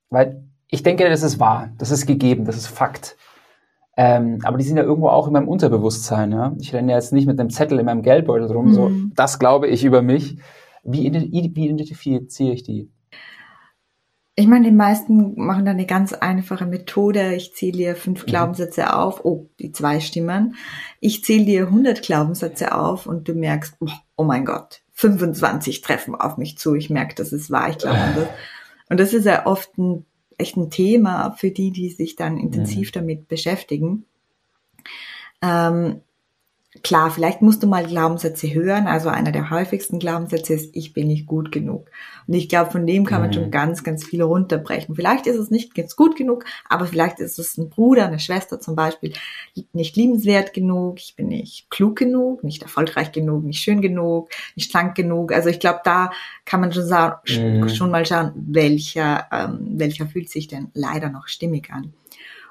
[0.09, 3.17] Weil ich denke, das ist wahr, das ist gegeben, das ist Fakt.
[3.95, 6.31] Ähm, aber die sind ja irgendwo auch in meinem Unterbewusstsein.
[6.31, 6.55] Ja?
[6.59, 8.73] Ich renne ja jetzt nicht mit einem Zettel in meinem Geldbeutel rum, mhm.
[8.73, 10.37] so, das glaube ich über mich.
[10.83, 12.91] Wie, wie identifiziere ich die?
[14.39, 17.33] Ich meine, die meisten machen da eine ganz einfache Methode.
[17.33, 18.27] Ich zähle dir fünf mhm.
[18.27, 19.25] Glaubenssätze auf.
[19.25, 20.55] Oh, die zwei stimmen.
[20.99, 23.77] Ich zähle dir 100 Glaubenssätze auf und du merkst,
[24.15, 26.75] oh mein Gott, 25 treffen auf mich zu.
[26.75, 28.27] Ich merke, das ist wahr, ich glaube an das.
[28.89, 30.05] Und das ist ja oft ein
[30.37, 32.93] echt ein Thema für die, die sich dann intensiv mhm.
[32.93, 34.05] damit beschäftigen.
[35.41, 36.01] Ähm,
[36.83, 38.87] Klar, vielleicht musst du mal Glaubenssätze hören.
[38.87, 41.89] Also einer der häufigsten Glaubenssätze ist, ich bin nicht gut genug.
[42.27, 43.33] Und ich glaube, von dem kann man mhm.
[43.33, 44.95] schon ganz, ganz viele runterbrechen.
[44.95, 48.59] Vielleicht ist es nicht ganz gut genug, aber vielleicht ist es ein Bruder, eine Schwester
[48.59, 49.13] zum Beispiel,
[49.73, 54.71] nicht liebenswert genug, ich bin nicht klug genug, nicht erfolgreich genug, nicht schön genug, nicht
[54.71, 55.31] schlank genug.
[55.31, 56.11] Also ich glaube, da
[56.45, 56.89] kann man schon,
[57.27, 57.69] mhm.
[57.69, 61.93] schon mal schauen, welcher, ähm, welcher fühlt sich denn leider noch stimmig an.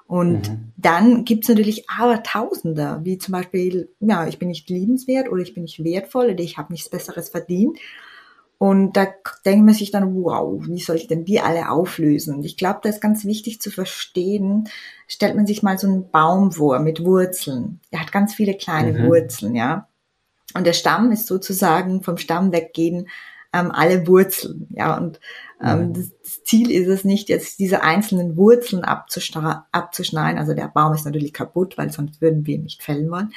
[0.07, 0.73] Und mhm.
[0.77, 5.55] dann gibt's natürlich aber Tausende, wie zum Beispiel, ja, ich bin nicht liebenswert oder ich
[5.55, 7.79] bin nicht wertvoll oder ich habe nichts Besseres verdient.
[8.59, 9.07] Und da
[9.45, 12.37] denkt man sich dann, wow, wie soll ich denn die alle auflösen?
[12.37, 14.69] Und ich glaube, da ist ganz wichtig zu verstehen,
[15.09, 17.81] stellt man sich mal so einen Baum vor mit Wurzeln.
[17.91, 19.09] Er hat ganz viele kleine mhm.
[19.09, 19.89] Wurzeln, ja.
[20.55, 23.09] Und der Stamm ist sozusagen vom Stamm weggehen
[23.53, 24.97] ähm, alle Wurzeln, ja.
[24.97, 25.21] Und
[25.63, 30.39] ähm, das, das, Ziel ist es nicht, jetzt diese einzelnen Wurzeln abzuschneiden.
[30.39, 33.33] Also der Baum ist natürlich kaputt, weil sonst würden wir ihn nicht fällen wollen.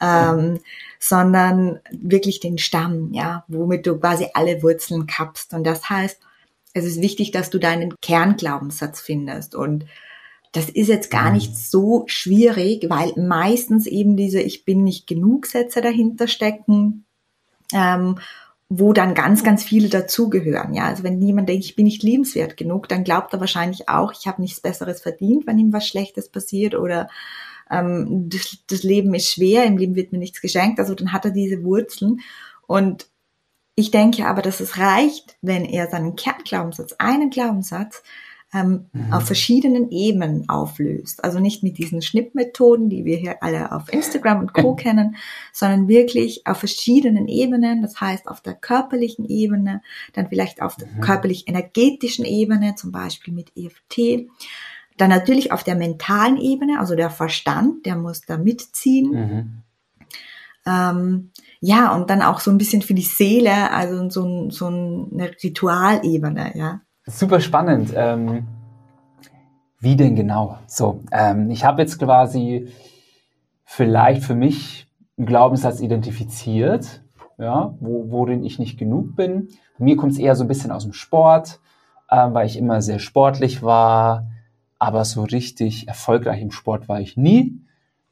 [0.00, 0.58] Ähm,
[0.98, 5.54] sondern wirklich den Stamm, ja, womit du quasi alle Wurzeln kappst.
[5.54, 6.20] Und das heißt,
[6.72, 9.54] es ist wichtig, dass du deinen Kernglaubenssatz findest.
[9.54, 9.86] Und
[10.52, 11.34] das ist jetzt gar mhm.
[11.34, 17.04] nicht so schwierig, weil meistens eben diese Ich bin nicht genug Sätze dahinter stecken.
[17.72, 18.18] Ähm,
[18.72, 20.72] wo dann ganz, ganz viele dazugehören.
[20.74, 24.12] Ja, also wenn jemand denkt, ich bin nicht liebenswert genug, dann glaubt er wahrscheinlich auch,
[24.12, 27.08] ich habe nichts Besseres verdient, wenn ihm was Schlechtes passiert oder
[27.68, 30.78] ähm, das, das Leben ist schwer, im Leben wird mir nichts geschenkt.
[30.78, 32.20] Also dann hat er diese Wurzeln
[32.68, 33.08] und
[33.74, 38.04] ich denke aber, dass es reicht, wenn er seinen Kernglaubenssatz, einen Glaubenssatz
[38.52, 39.12] ähm, mhm.
[39.12, 41.22] auf verschiedenen Ebenen auflöst.
[41.22, 44.74] Also nicht mit diesen Schnippmethoden, die wir hier alle auf Instagram und Co.
[44.76, 45.16] kennen,
[45.52, 47.82] sondern wirklich auf verschiedenen Ebenen.
[47.82, 49.82] Das heißt auf der körperlichen Ebene,
[50.14, 51.00] dann vielleicht auf der mhm.
[51.00, 54.28] körperlich-energetischen Ebene, zum Beispiel mit EFT.
[54.96, 59.10] Dann natürlich auf der mentalen Ebene, also der Verstand, der muss da mitziehen.
[59.10, 59.62] Mhm.
[60.66, 65.30] Ähm, ja, und dann auch so ein bisschen für die Seele, also so, so eine
[65.42, 66.80] Ritualebene, ja.
[67.10, 67.92] Super spannend.
[67.96, 68.46] Ähm,
[69.80, 70.58] wie denn genau?
[70.66, 72.68] So, ähm, ich habe jetzt quasi
[73.64, 74.86] vielleicht für mich
[75.18, 77.02] einen Glaubenssatz identifiziert,
[77.36, 79.48] ja, wo, worin ich nicht genug bin.
[79.78, 81.58] Mir kommt es eher so ein bisschen aus dem Sport,
[82.10, 84.28] ähm, weil ich immer sehr sportlich war,
[84.78, 87.60] aber so richtig erfolgreich im Sport war ich nie.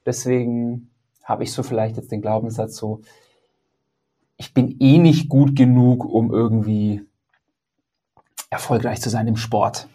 [0.06, 0.90] Deswegen
[1.22, 3.02] habe ich so vielleicht jetzt den Glaubenssatz so,
[4.36, 7.07] ich bin eh nicht gut genug, um irgendwie
[8.50, 9.88] erfolgreich zu sein im Sport.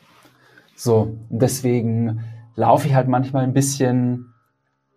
[0.75, 2.23] So, deswegen
[2.55, 4.33] laufe ich halt manchmal ein bisschen,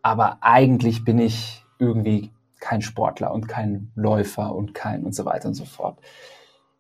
[0.03, 5.49] aber eigentlich bin ich irgendwie kein Sportler und kein Läufer und kein und so weiter
[5.49, 5.99] und so fort.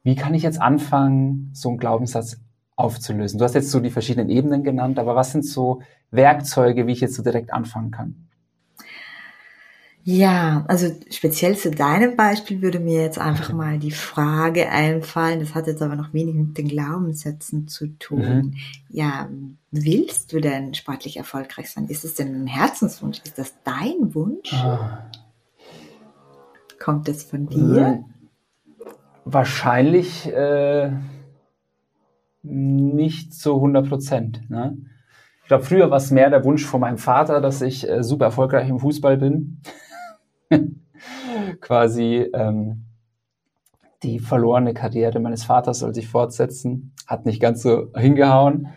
[0.03, 2.41] Wie kann ich jetzt anfangen, so einen Glaubenssatz
[2.77, 3.39] aufzulösen?
[3.39, 7.01] Du hast jetzt so die verschiedenen Ebenen genannt, aber was sind so Werkzeuge, wie ich
[7.01, 8.29] jetzt so direkt anfangen kann?
[10.09, 15.57] Ja, also speziell zu deinem Beispiel würde mir jetzt einfach mal die Frage einfallen, das
[15.57, 18.21] hat jetzt aber noch wenig mit den Glaubenssätzen zu tun.
[18.21, 18.55] Mhm.
[18.89, 19.29] Ja,
[19.73, 21.89] willst du denn sportlich erfolgreich sein?
[21.89, 23.19] Ist es denn ein Herzenswunsch?
[23.25, 24.53] Ist das dein Wunsch?
[24.53, 25.11] Ah.
[26.79, 28.05] Kommt das von dir?
[29.25, 30.93] Wahrscheinlich äh,
[32.45, 34.51] nicht zu 100 Prozent.
[34.51, 34.77] Ne?
[35.43, 38.27] Ich glaube, früher war es mehr der Wunsch von meinem Vater, dass ich äh, super
[38.27, 39.63] erfolgreich im Fußball bin.
[41.61, 42.85] quasi ähm,
[44.03, 46.93] die verlorene Karriere meines Vaters soll sich fortsetzen.
[47.07, 48.69] Hat nicht ganz so hingehauen.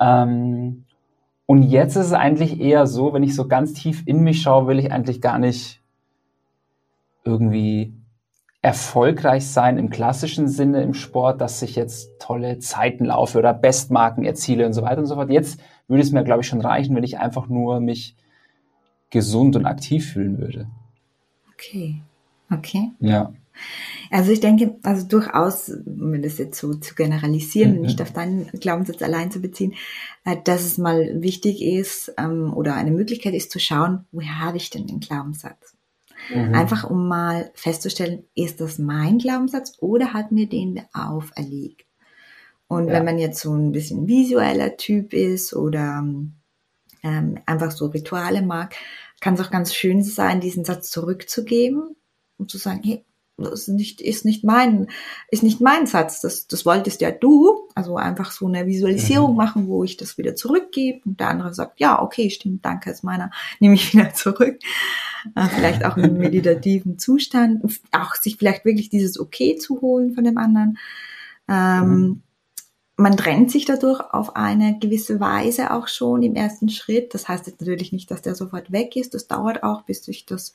[0.00, 0.84] Ähm,
[1.46, 4.66] und jetzt ist es eigentlich eher so, wenn ich so ganz tief in mich schaue,
[4.66, 5.80] will ich eigentlich gar nicht
[7.24, 7.94] irgendwie
[8.62, 14.24] erfolgreich sein im klassischen Sinne im Sport, dass ich jetzt tolle Zeiten laufe oder Bestmarken
[14.24, 15.30] erziele und so weiter und so fort.
[15.30, 18.16] Jetzt würde es mir, glaube ich, schon reichen, wenn ich einfach nur mich
[19.10, 20.66] gesund und aktiv fühlen würde.
[21.66, 22.00] Okay.
[22.50, 22.90] Okay.
[23.00, 23.32] Ja.
[24.10, 27.82] Also ich denke, also durchaus, um das jetzt so zu generalisieren, mhm.
[27.82, 29.74] nicht auf deinen Glaubenssatz allein zu beziehen,
[30.24, 34.56] äh, dass es mal wichtig ist ähm, oder eine Möglichkeit ist zu schauen, woher habe
[34.56, 35.76] ich denn den Glaubenssatz?
[36.34, 36.54] Mhm.
[36.54, 41.86] Einfach um mal festzustellen, ist das mein Glaubenssatz oder hat mir den auferlegt?
[42.66, 42.94] Und ja.
[42.94, 46.04] wenn man jetzt so ein bisschen visueller Typ ist oder
[47.02, 48.74] ähm, einfach so Rituale mag,
[49.24, 51.96] kann es auch ganz schön sein, diesen Satz zurückzugeben
[52.36, 53.06] und zu sagen, hey,
[53.38, 54.88] das ist nicht, ist nicht mein,
[55.30, 56.20] ist nicht mein Satz.
[56.20, 57.66] Das, das wolltest ja du.
[57.74, 59.36] Also einfach so eine Visualisierung mhm.
[59.38, 63.02] machen, wo ich das wieder zurückgebe und der andere sagt, ja, okay, stimmt, danke, ist
[63.02, 64.58] meiner, nehme ich wieder zurück.
[65.34, 70.24] Äh, vielleicht auch im meditativen Zustand, auch sich vielleicht wirklich dieses Okay zu holen von
[70.24, 70.76] dem anderen.
[71.48, 72.22] Ähm, mhm.
[72.96, 77.12] Man trennt sich dadurch auf eine gewisse Weise auch schon im ersten Schritt.
[77.14, 79.14] Das heißt jetzt natürlich nicht, dass der sofort weg ist.
[79.14, 80.52] Das dauert auch, bis ich das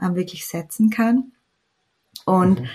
[0.00, 1.32] äh, wirklich setzen kann.
[2.24, 2.68] Und mhm.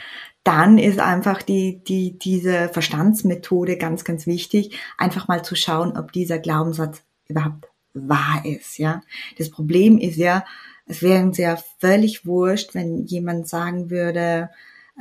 [0.44, 6.12] dann ist einfach die, die, diese Verstandsmethode ganz, ganz wichtig, einfach mal zu schauen, ob
[6.12, 9.02] dieser Glaubenssatz überhaupt wahr ist, ja.
[9.38, 10.46] Das Problem ist ja,
[10.86, 14.50] es wäre uns ja völlig wurscht, wenn jemand sagen würde,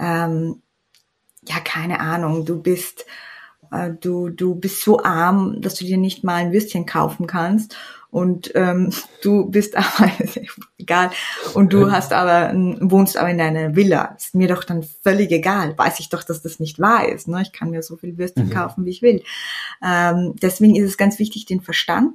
[0.00, 0.62] ähm,
[1.46, 3.06] ja, keine Ahnung, du bist,
[4.00, 7.76] du, du bist so arm, dass du dir nicht mal ein Würstchen kaufen kannst.
[8.10, 10.10] Und ähm, du bist aber
[10.78, 11.10] egal.
[11.54, 14.14] Und du hast aber wohnst aber in einer Villa.
[14.16, 15.76] Ist mir doch dann völlig egal.
[15.76, 17.42] Weiß ich doch dass das nicht wahr ist ne?
[17.42, 18.52] Ich kann mir so viel Würstchen mhm.
[18.52, 19.22] kaufen wie ich will.
[19.84, 22.14] Ähm, deswegen ist es ganz wichtig den Verstand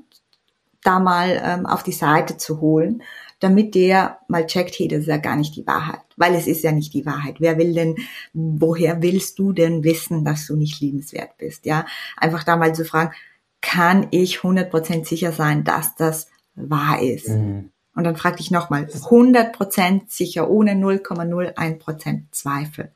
[0.83, 3.03] da mal ähm, auf die Seite zu holen,
[3.41, 6.63] damit der mal checkt, hey, das ist ja gar nicht die Wahrheit, weil es ist
[6.63, 7.35] ja nicht die Wahrheit.
[7.39, 7.95] Wer will denn,
[8.33, 11.65] woher willst du denn wissen, dass du nicht liebenswert bist?
[11.65, 13.11] Ja, einfach da mal zu fragen,
[13.59, 17.29] kann ich 100% sicher sein, dass das wahr ist?
[17.29, 17.71] Mhm.
[17.95, 22.91] Und dann frag dich nochmal, 100% sicher, ohne 0,01% Zweifel.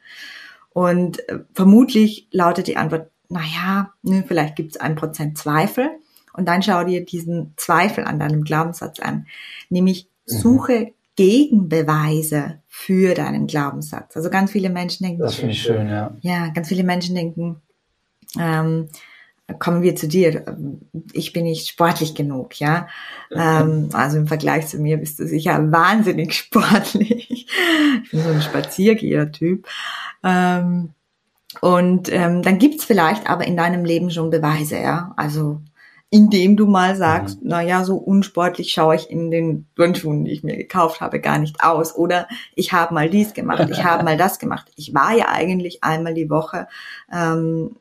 [0.69, 5.89] Und äh, vermutlich lautet die Antwort, naja, ne, vielleicht gibt es ein Prozent Zweifel.
[6.33, 9.25] Und dann schau dir diesen Zweifel an deinem Glaubenssatz an.
[9.69, 10.09] Nämlich.
[10.25, 10.91] Suche mhm.
[11.15, 14.17] Gegenbeweise für deinen Glaubenssatz.
[14.17, 15.21] Also ganz viele Menschen denken.
[15.21, 16.15] Das finde ich schön, ja.
[16.21, 17.61] Ja, ganz viele Menschen denken,
[18.37, 18.89] ähm,
[19.59, 20.57] kommen wir zu dir.
[21.13, 22.87] Ich bin nicht sportlich genug, ja.
[23.31, 27.47] Ähm, also im Vergleich zu mir bist du sicher wahnsinnig sportlich.
[28.03, 29.67] Ich bin so ein Spaziergeher-Typ.
[30.23, 30.89] Ähm,
[31.61, 35.13] und ähm, dann gibt's vielleicht aber in deinem Leben schon Beweise, ja.
[35.15, 35.61] Also
[36.15, 37.49] indem du mal sagst, mhm.
[37.49, 41.39] na ja, so unsportlich schaue ich in den Turnschuhen, die ich mir gekauft habe, gar
[41.39, 41.93] nicht aus.
[41.93, 44.71] Oder ich habe mal dies gemacht, ich habe mal das gemacht.
[44.77, 46.69] Ich war ja eigentlich einmal die Woche
[47.11, 47.75] ähm,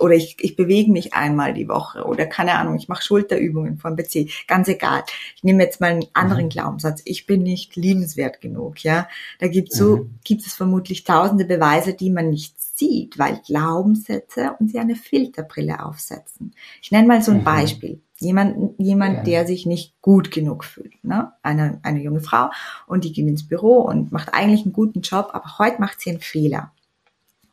[0.00, 3.94] oder ich, ich bewege mich einmal die Woche oder keine Ahnung, ich mache Schulterübungen vom
[3.94, 5.04] PC, ganz egal.
[5.36, 6.50] Ich nehme jetzt mal einen anderen mhm.
[6.50, 7.02] Glaubenssatz.
[7.04, 9.06] Ich bin nicht liebenswert genug, ja.
[9.38, 10.18] Da gibt so mhm.
[10.24, 15.84] gibt es vermutlich tausende Beweise, die man nicht sieht, weil Glaubenssätze und sie eine Filterbrille
[15.84, 16.54] aufsetzen.
[16.82, 17.44] Ich nenne mal so ein mhm.
[17.44, 18.00] Beispiel.
[18.18, 19.22] Jemand, jemand, ja.
[19.24, 20.92] der sich nicht gut genug fühlt.
[21.04, 21.32] Ne?
[21.42, 22.50] Eine, eine junge Frau
[22.86, 26.10] und die geht ins Büro und macht eigentlich einen guten Job, aber heute macht sie
[26.10, 26.72] einen Fehler.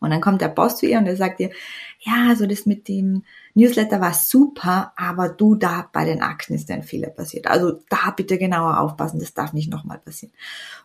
[0.04, 1.50] Und dann kommt der Boss zu ihr und er sagt ihr,
[2.00, 6.70] ja, so das mit dem Newsletter war super, aber du da bei den Akten ist
[6.70, 7.48] ein Fehler passiert.
[7.48, 10.34] Also da bitte genauer aufpassen, das darf nicht nochmal passieren.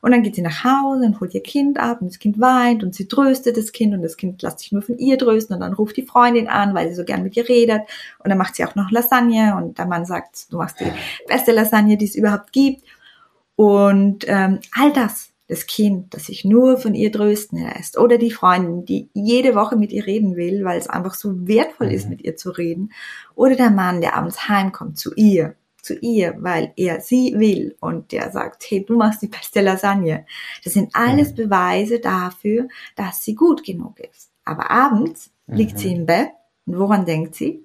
[0.00, 2.84] Und dann geht sie nach Hause und holt ihr Kind ab und das Kind weint
[2.84, 5.60] und sie tröstet das Kind und das Kind lässt sich nur von ihr trösten und
[5.60, 7.82] dann ruft die Freundin an, weil sie so gern mit ihr redet
[8.20, 10.92] und dann macht sie auch noch Lasagne und der Mann sagt, du machst die
[11.26, 12.84] beste Lasagne, die es überhaupt gibt.
[13.56, 18.30] Und ähm, all das das Kind, das sich nur von ihr trösten lässt oder die
[18.30, 22.10] Freundin, die jede Woche mit ihr reden will, weil es einfach so wertvoll ist, mhm.
[22.10, 22.92] mit ihr zu reden
[23.34, 28.12] oder der Mann, der abends heimkommt zu ihr, zu ihr, weil er sie will und
[28.12, 30.26] der sagt, hey, du machst die beste Lasagne.
[30.64, 31.36] Das sind alles mhm.
[31.36, 34.30] Beweise dafür, dass sie gut genug ist.
[34.44, 35.78] Aber abends liegt mhm.
[35.78, 36.30] sie im Bett
[36.66, 37.64] und woran denkt sie?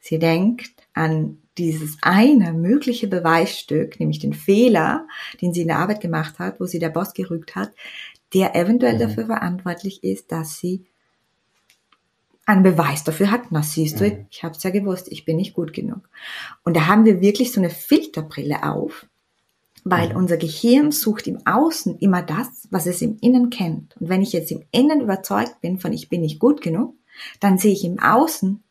[0.00, 5.06] Sie denkt an dieses eine mögliche Beweisstück, nämlich den Fehler,
[5.40, 7.70] den sie in der Arbeit gemacht hat, wo sie der Boss gerügt hat,
[8.32, 9.00] der eventuell mhm.
[9.00, 10.84] dafür verantwortlich ist, dass sie
[12.46, 13.50] einen Beweis dafür hat.
[13.50, 14.26] Na siehst du, mhm.
[14.30, 16.08] ich habe es ja gewusst, ich bin nicht gut genug.
[16.64, 19.06] Und da haben wir wirklich so eine Filterbrille auf,
[19.84, 20.16] weil mhm.
[20.16, 23.96] unser Gehirn sucht im Außen immer das, was es im Innen kennt.
[23.98, 26.96] Und wenn ich jetzt im Innen überzeugt bin von ich bin nicht gut genug,
[27.38, 28.62] dann sehe ich im Außen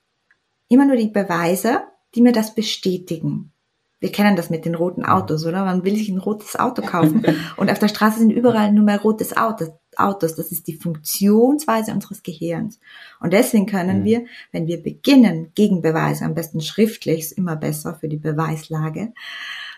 [0.67, 1.83] immer nur die Beweise
[2.15, 3.52] die mir das bestätigen.
[3.99, 5.63] Wir kennen das mit den roten Autos, oder?
[5.63, 7.23] Man will sich ein rotes Auto kaufen
[7.58, 10.36] und auf der Straße sind überall nur mehr rotes Auto, Autos.
[10.36, 12.80] Das ist die Funktionsweise unseres Gehirns.
[13.21, 14.04] Und deswegen können mhm.
[14.04, 19.13] wir, wenn wir beginnen, Gegenbeweise, am besten schriftlich, ist immer besser für die Beweislage,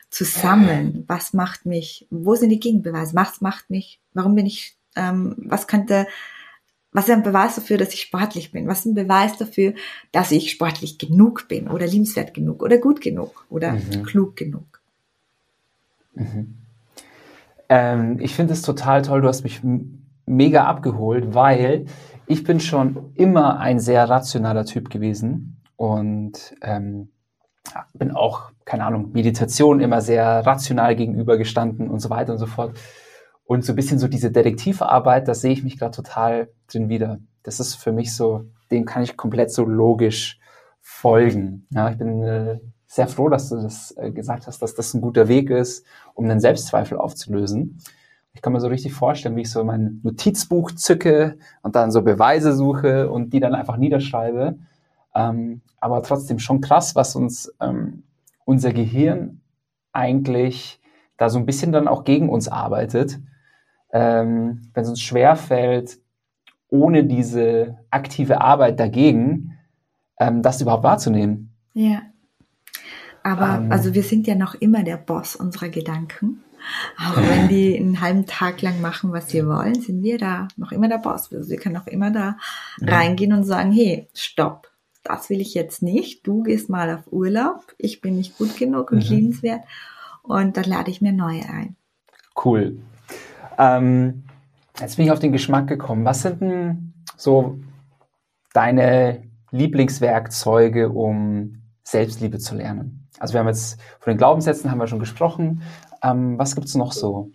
[0.10, 1.04] zu sammeln.
[1.08, 3.16] Was macht mich, wo sind die Gegenbeweise?
[3.16, 6.08] Was macht mich, warum bin ich, ähm, was könnte
[6.96, 8.68] was ist ein Beweis dafür, dass ich sportlich bin?
[8.68, 9.74] Was ist ein Beweis dafür,
[10.14, 14.04] dass ich sportlich genug bin oder liebenswert genug oder gut genug oder mhm.
[14.04, 14.82] klug genug?
[16.14, 16.56] Mhm.
[17.68, 19.60] Ähm, ich finde es total toll, du hast mich
[20.26, 21.86] mega abgeholt, weil
[22.28, 27.10] ich bin schon immer ein sehr rationaler Typ gewesen und ähm,
[27.94, 32.72] bin auch, keine Ahnung, Meditation immer sehr rational gegenübergestanden und so weiter und so fort.
[33.46, 37.20] Und so ein bisschen so diese Detektivarbeit, da sehe ich mich gerade total drin wieder.
[37.44, 40.40] Das ist für mich so, dem kann ich komplett so logisch
[40.82, 41.68] folgen.
[41.70, 45.02] Ja, ich bin äh, sehr froh, dass du das äh, gesagt hast, dass das ein
[45.02, 47.80] guter Weg ist, um einen Selbstzweifel aufzulösen.
[48.34, 52.02] Ich kann mir so richtig vorstellen, wie ich so mein Notizbuch zücke und dann so
[52.02, 54.58] Beweise suche und die dann einfach niederschreibe.
[55.16, 58.04] Ähm, aber trotzdem schon krass, was uns ähm,
[58.44, 59.42] unser Gehirn
[59.94, 60.82] eigentlich
[61.18, 63.20] da so ein bisschen dann auch gegen uns arbeitet.
[63.98, 66.00] Ähm, wenn es uns schwerfällt,
[66.68, 69.58] ohne diese aktive Arbeit dagegen,
[70.20, 71.56] ähm, das überhaupt wahrzunehmen.
[71.74, 72.02] Ja.
[73.24, 76.44] Aber ähm, also wir sind ja noch immer der Boss unserer Gedanken.
[76.98, 80.74] Auch wenn die einen halben Tag lang machen, was sie wollen, sind wir da noch
[80.74, 81.32] immer der Boss.
[81.32, 82.38] Also wir können noch immer da
[82.82, 84.70] reingehen und sagen, hey, stopp,
[85.04, 86.28] das will ich jetzt nicht.
[86.28, 87.74] Du gehst mal auf Urlaub.
[87.78, 89.16] Ich bin nicht gut genug und mhm.
[89.16, 89.62] liebenswert.
[90.22, 91.76] Und dann lade ich mir neue ein.
[92.44, 92.78] Cool.
[93.58, 94.24] Ähm,
[94.80, 96.06] jetzt bin ich auf den Geschmack gekommen.
[96.06, 97.60] Was sind denn so
[98.54, 103.08] deine Lieblingswerkzeuge, um Selbstliebe zu lernen?
[103.20, 105.62] Also wir haben jetzt von den Glaubenssätzen haben wir schon gesprochen.
[106.04, 107.32] Ähm, was gibt es noch so?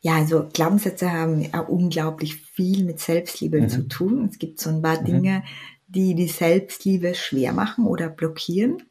[0.00, 3.68] Ja, also Glaubenssätze haben ja unglaublich viel mit Selbstliebe mhm.
[3.68, 4.28] zu tun.
[4.30, 5.06] Es gibt so ein paar mhm.
[5.06, 5.42] Dinge,
[5.88, 8.82] die die Selbstliebe schwer machen oder blockieren.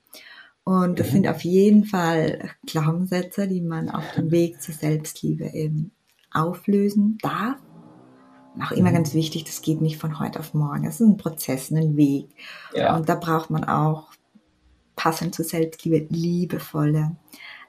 [0.64, 1.12] Und das mhm.
[1.12, 5.92] sind auf jeden Fall Glaubenssätze, die man auf dem Weg zur Selbstliebe eben
[6.32, 7.58] auflösen darf.
[8.56, 8.96] Und auch immer mhm.
[8.96, 10.84] ganz wichtig, das geht nicht von heute auf morgen.
[10.84, 12.28] Das ist ein Prozess, ein Weg.
[12.74, 12.96] Ja.
[12.96, 14.12] Und da braucht man auch
[14.96, 17.16] passend zur Selbstliebe liebevolle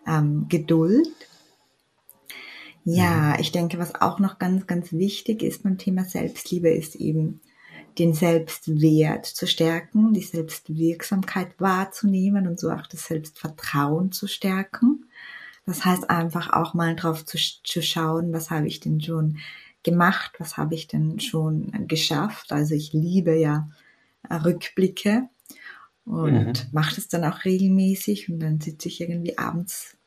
[0.06, 1.08] ähm, Geduld.
[2.84, 3.40] Ja, mhm.
[3.40, 7.40] ich denke, was auch noch ganz, ganz wichtig ist beim Thema Selbstliebe, ist eben
[7.98, 15.04] den Selbstwert zu stärken, die Selbstwirksamkeit wahrzunehmen und so auch das Selbstvertrauen zu stärken.
[15.68, 19.36] Das heißt einfach auch mal drauf zu, zu schauen, was habe ich denn schon
[19.82, 22.52] gemacht, was habe ich denn schon geschafft.
[22.52, 23.68] Also ich liebe ja
[24.30, 25.28] Rückblicke
[26.06, 26.54] und mhm.
[26.72, 29.98] mache das dann auch regelmäßig und dann sitze ich irgendwie abends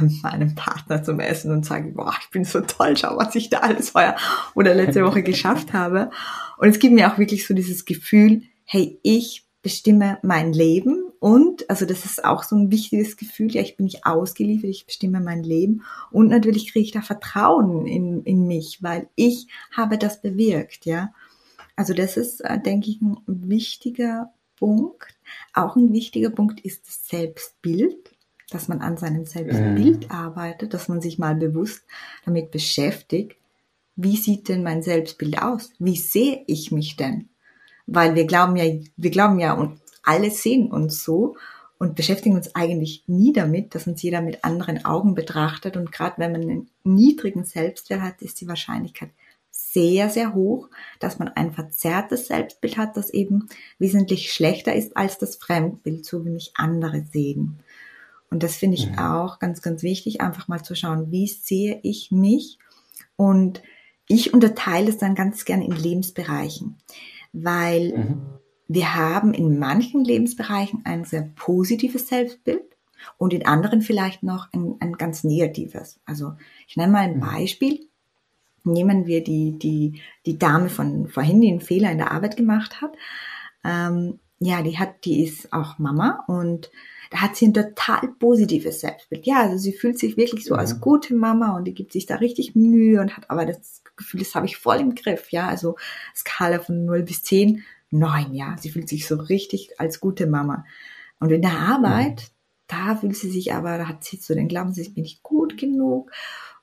[0.00, 3.48] mit meinem Partner zum Essen und sage, boah, ich bin so toll, schau, was ich
[3.48, 4.16] da alles heuer
[4.56, 6.10] oder letzte Woche geschafft habe.
[6.58, 11.68] Und es gibt mir auch wirklich so dieses Gefühl, hey, ich bestimme mein Leben und,
[11.68, 15.20] also das ist auch so ein wichtiges Gefühl, ja, ich bin nicht ausgeliefert, ich bestimme
[15.20, 20.22] mein Leben und natürlich kriege ich da Vertrauen in, in mich, weil ich habe das
[20.22, 21.12] bewirkt, ja.
[21.74, 25.18] Also das ist, äh, denke ich, ein wichtiger Punkt.
[25.52, 28.12] Auch ein wichtiger Punkt ist das Selbstbild
[28.52, 30.10] dass man an seinem Selbstbild mhm.
[30.12, 31.82] arbeitet, dass man sich mal bewusst
[32.24, 33.36] damit beschäftigt,
[33.96, 35.72] wie sieht denn mein Selbstbild aus?
[35.80, 37.28] Wie sehe ich mich denn?
[37.86, 38.64] Weil wir glauben ja,
[38.96, 41.36] wir glauben ja und alle sehen uns so
[41.78, 45.76] und beschäftigen uns eigentlich nie damit, dass uns jeder mit anderen Augen betrachtet.
[45.76, 49.10] Und gerade wenn man einen niedrigen Selbstwert hat, ist die Wahrscheinlichkeit
[49.50, 50.68] sehr, sehr hoch,
[51.00, 56.24] dass man ein verzerrtes Selbstbild hat, das eben wesentlich schlechter ist als das Fremdbild, so
[56.24, 57.58] wie mich andere sehen.
[58.30, 58.98] Und das finde ich mhm.
[58.98, 62.58] auch ganz, ganz wichtig, einfach mal zu schauen, wie sehe ich mich?
[63.16, 63.62] Und
[64.08, 66.76] ich unterteile es dann ganz gern in Lebensbereichen,
[67.42, 68.22] weil mhm.
[68.68, 72.64] wir haben in manchen Lebensbereichen ein sehr positives Selbstbild
[73.18, 76.00] und in anderen vielleicht noch ein, ein ganz negatives.
[76.06, 76.34] Also
[76.66, 77.20] ich nenne mal ein mhm.
[77.20, 77.80] Beispiel.
[78.64, 82.80] Nehmen wir die, die, die Dame von vorhin, die einen Fehler in der Arbeit gemacht
[82.80, 82.92] hat.
[83.64, 86.70] Ähm, ja, die hat, die ist auch Mama und
[87.10, 89.26] da hat sie ein total positives Selbstbild.
[89.26, 90.80] Ja, also sie fühlt sich wirklich so als mhm.
[90.80, 94.34] gute Mama und die gibt sich da richtig Mühe und hat aber das Gefühl, das
[94.34, 95.30] habe ich voll im Griff.
[95.30, 95.76] Ja, also
[96.14, 98.56] Skala von 0 bis 10, 9, ja.
[98.58, 100.64] Sie fühlt sich so richtig als gute Mama.
[101.20, 102.66] Und in der Arbeit, mhm.
[102.68, 105.56] da fühlt sie sich aber, da hat sie so den Glauben, sie bin nicht gut
[105.56, 106.10] genug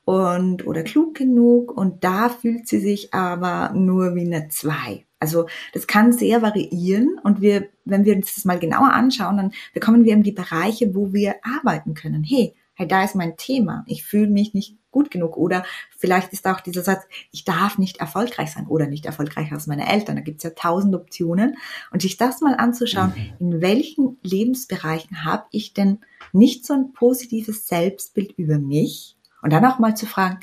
[0.04, 5.06] und oder klug genug und da fühlt sie sich aber nur wie eine 2.
[5.24, 9.52] Also das kann sehr variieren und wir, wenn wir uns das mal genauer anschauen, dann
[9.72, 12.22] bekommen wir eben die Bereiche, wo wir arbeiten können.
[12.22, 13.84] Hey, hey, da ist mein Thema.
[13.86, 15.38] Ich fühle mich nicht gut genug.
[15.38, 15.64] Oder
[15.96, 19.90] vielleicht ist auch dieser Satz, ich darf nicht erfolgreich sein oder nicht erfolgreicher als meine
[19.90, 20.16] Eltern.
[20.16, 21.56] Da gibt es ja tausend Optionen.
[21.90, 23.54] Und sich das mal anzuschauen, mhm.
[23.54, 26.00] in welchen Lebensbereichen habe ich denn
[26.34, 29.16] nicht so ein positives Selbstbild über mich?
[29.40, 30.40] Und dann auch mal zu fragen,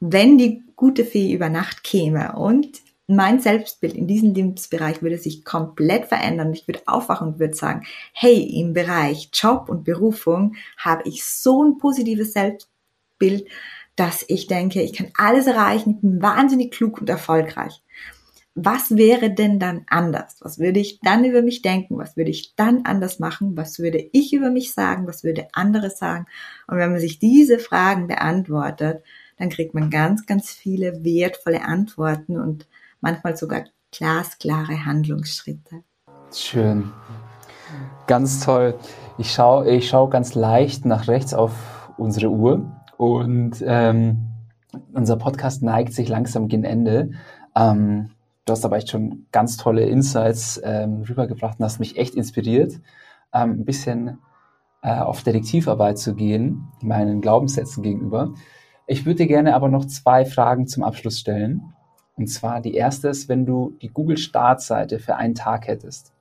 [0.00, 5.44] wenn die gute Fee über Nacht käme und mein Selbstbild in diesem Lebensbereich würde sich
[5.44, 6.52] komplett verändern.
[6.52, 11.62] Ich würde aufwachen und würde sagen, hey, im Bereich Job und Berufung habe ich so
[11.62, 13.48] ein positives Selbstbild,
[13.94, 17.82] dass ich denke, ich kann alles erreichen, ich bin wahnsinnig klug und erfolgreich.
[18.58, 20.38] Was wäre denn dann anders?
[20.40, 21.98] Was würde ich dann über mich denken?
[21.98, 23.56] Was würde ich dann anders machen?
[23.56, 25.06] Was würde ich über mich sagen?
[25.06, 26.26] Was würde andere sagen?
[26.66, 29.02] Und wenn man sich diese Fragen beantwortet,
[29.36, 32.66] dann kriegt man ganz, ganz viele wertvolle Antworten und
[33.06, 35.82] manchmal sogar glasklare Handlungsschritte.
[36.34, 36.90] Schön.
[38.06, 38.74] Ganz toll.
[39.16, 41.52] Ich schaue ich schau ganz leicht nach rechts auf
[41.96, 44.32] unsere Uhr und ähm,
[44.92, 47.10] unser Podcast neigt sich langsam gegen Ende.
[47.54, 48.10] Ähm,
[48.46, 52.74] Du hast aber echt schon ganz tolle Insights ähm, rübergebracht und hast mich echt inspiriert,
[53.34, 54.18] ähm, ein bisschen
[54.82, 58.34] äh, auf Detektivarbeit zu gehen, meinen Glaubenssätzen gegenüber.
[58.86, 61.72] Ich würde gerne aber noch zwei Fragen zum Abschluss stellen.
[62.16, 66.12] Und zwar die erste ist, wenn du die Google-Startseite für einen Tag hättest,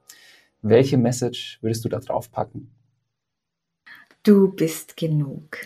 [0.61, 2.69] welche Message würdest du da drauf packen?
[4.23, 5.57] Du bist genug.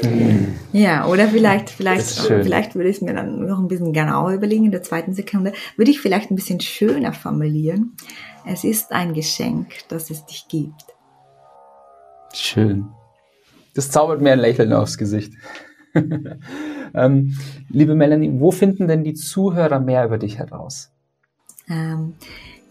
[0.00, 0.56] Mhm.
[0.72, 4.66] Ja, oder vielleicht, vielleicht, vielleicht würde ich es mir dann noch ein bisschen genauer überlegen
[4.66, 5.52] in der zweiten Sekunde.
[5.76, 7.96] Würde ich vielleicht ein bisschen schöner formulieren.
[8.46, 10.84] Es ist ein Geschenk, das es dich gibt.
[12.32, 12.88] Schön.
[13.74, 15.34] Das zaubert mir ein Lächeln aufs Gesicht.
[16.94, 17.36] ähm,
[17.68, 20.90] liebe Melanie, wo finden denn die Zuhörer mehr über dich heraus?
[21.68, 22.14] Ähm,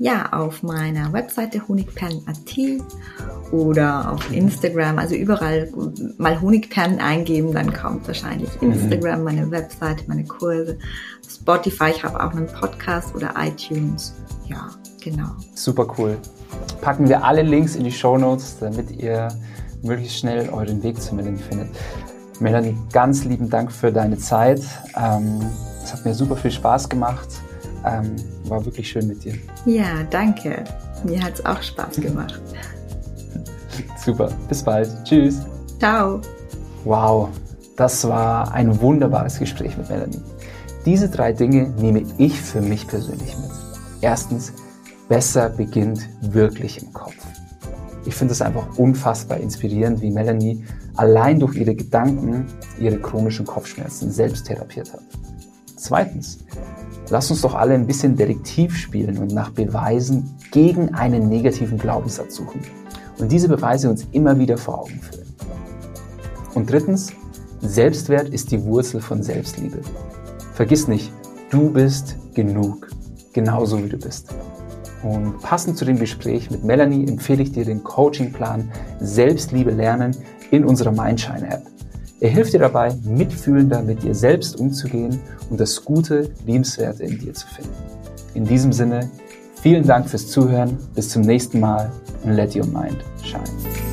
[0.01, 5.69] ja, auf meiner Webseite honigperlen.at oder auf Instagram, also überall
[6.17, 8.71] mal Honigperlen eingeben, dann kommt wahrscheinlich mhm.
[8.71, 10.77] Instagram, meine Webseite, meine Kurse,
[11.27, 14.15] Spotify, ich habe auch einen Podcast oder iTunes.
[14.47, 14.69] Ja,
[15.01, 15.31] genau.
[15.53, 16.17] Super cool.
[16.81, 19.27] Packen wir alle Links in die Show Notes, damit ihr
[19.83, 21.69] möglichst schnell euren Weg zu Melanie findet.
[22.39, 24.61] Melanie, ganz lieben Dank für deine Zeit.
[24.95, 25.41] Ähm,
[25.83, 27.27] es hat mir super viel Spaß gemacht.
[27.85, 28.15] Ähm,
[28.45, 29.35] war wirklich schön mit dir.
[29.65, 30.63] Ja, danke.
[31.03, 32.41] Mir hat es auch Spaß gemacht.
[34.03, 34.29] Super.
[34.47, 34.89] Bis bald.
[35.03, 35.39] Tschüss.
[35.79, 36.21] Ciao.
[36.85, 37.29] Wow,
[37.75, 40.21] das war ein wunderbares Gespräch mit Melanie.
[40.85, 43.51] Diese drei Dinge nehme ich für mich persönlich mit.
[44.01, 44.53] Erstens,
[45.09, 47.15] besser beginnt wirklich im Kopf.
[48.09, 52.47] Ich finde es einfach unfassbar inspirierend, wie Melanie allein durch ihre Gedanken
[52.79, 55.03] ihre chronischen Kopfschmerzen selbst therapiert hat.
[55.75, 56.39] Zweitens,
[57.11, 62.35] Lass uns doch alle ein bisschen Detektiv spielen und nach Beweisen gegen einen negativen Glaubenssatz
[62.35, 62.61] suchen
[63.17, 65.27] und diese Beweise uns immer wieder vor Augen führen.
[66.53, 67.11] Und drittens,
[67.61, 69.79] Selbstwert ist die Wurzel von Selbstliebe.
[70.53, 71.11] Vergiss nicht,
[71.49, 72.89] du bist genug,
[73.33, 74.29] genauso wie du bist.
[75.03, 78.69] Und passend zu dem Gespräch mit Melanie empfehle ich dir den Coachingplan
[78.99, 80.15] Selbstliebe lernen
[80.51, 81.63] in unserer Mindshine App.
[82.21, 85.19] Er hilft dir dabei, mitfühlender mit dir selbst umzugehen
[85.49, 87.71] und das Gute, Liebenswerte in dir zu finden.
[88.33, 89.09] In diesem Sinne,
[89.61, 91.89] vielen Dank fürs Zuhören, bis zum nächsten Mal
[92.23, 93.88] und let your mind shine.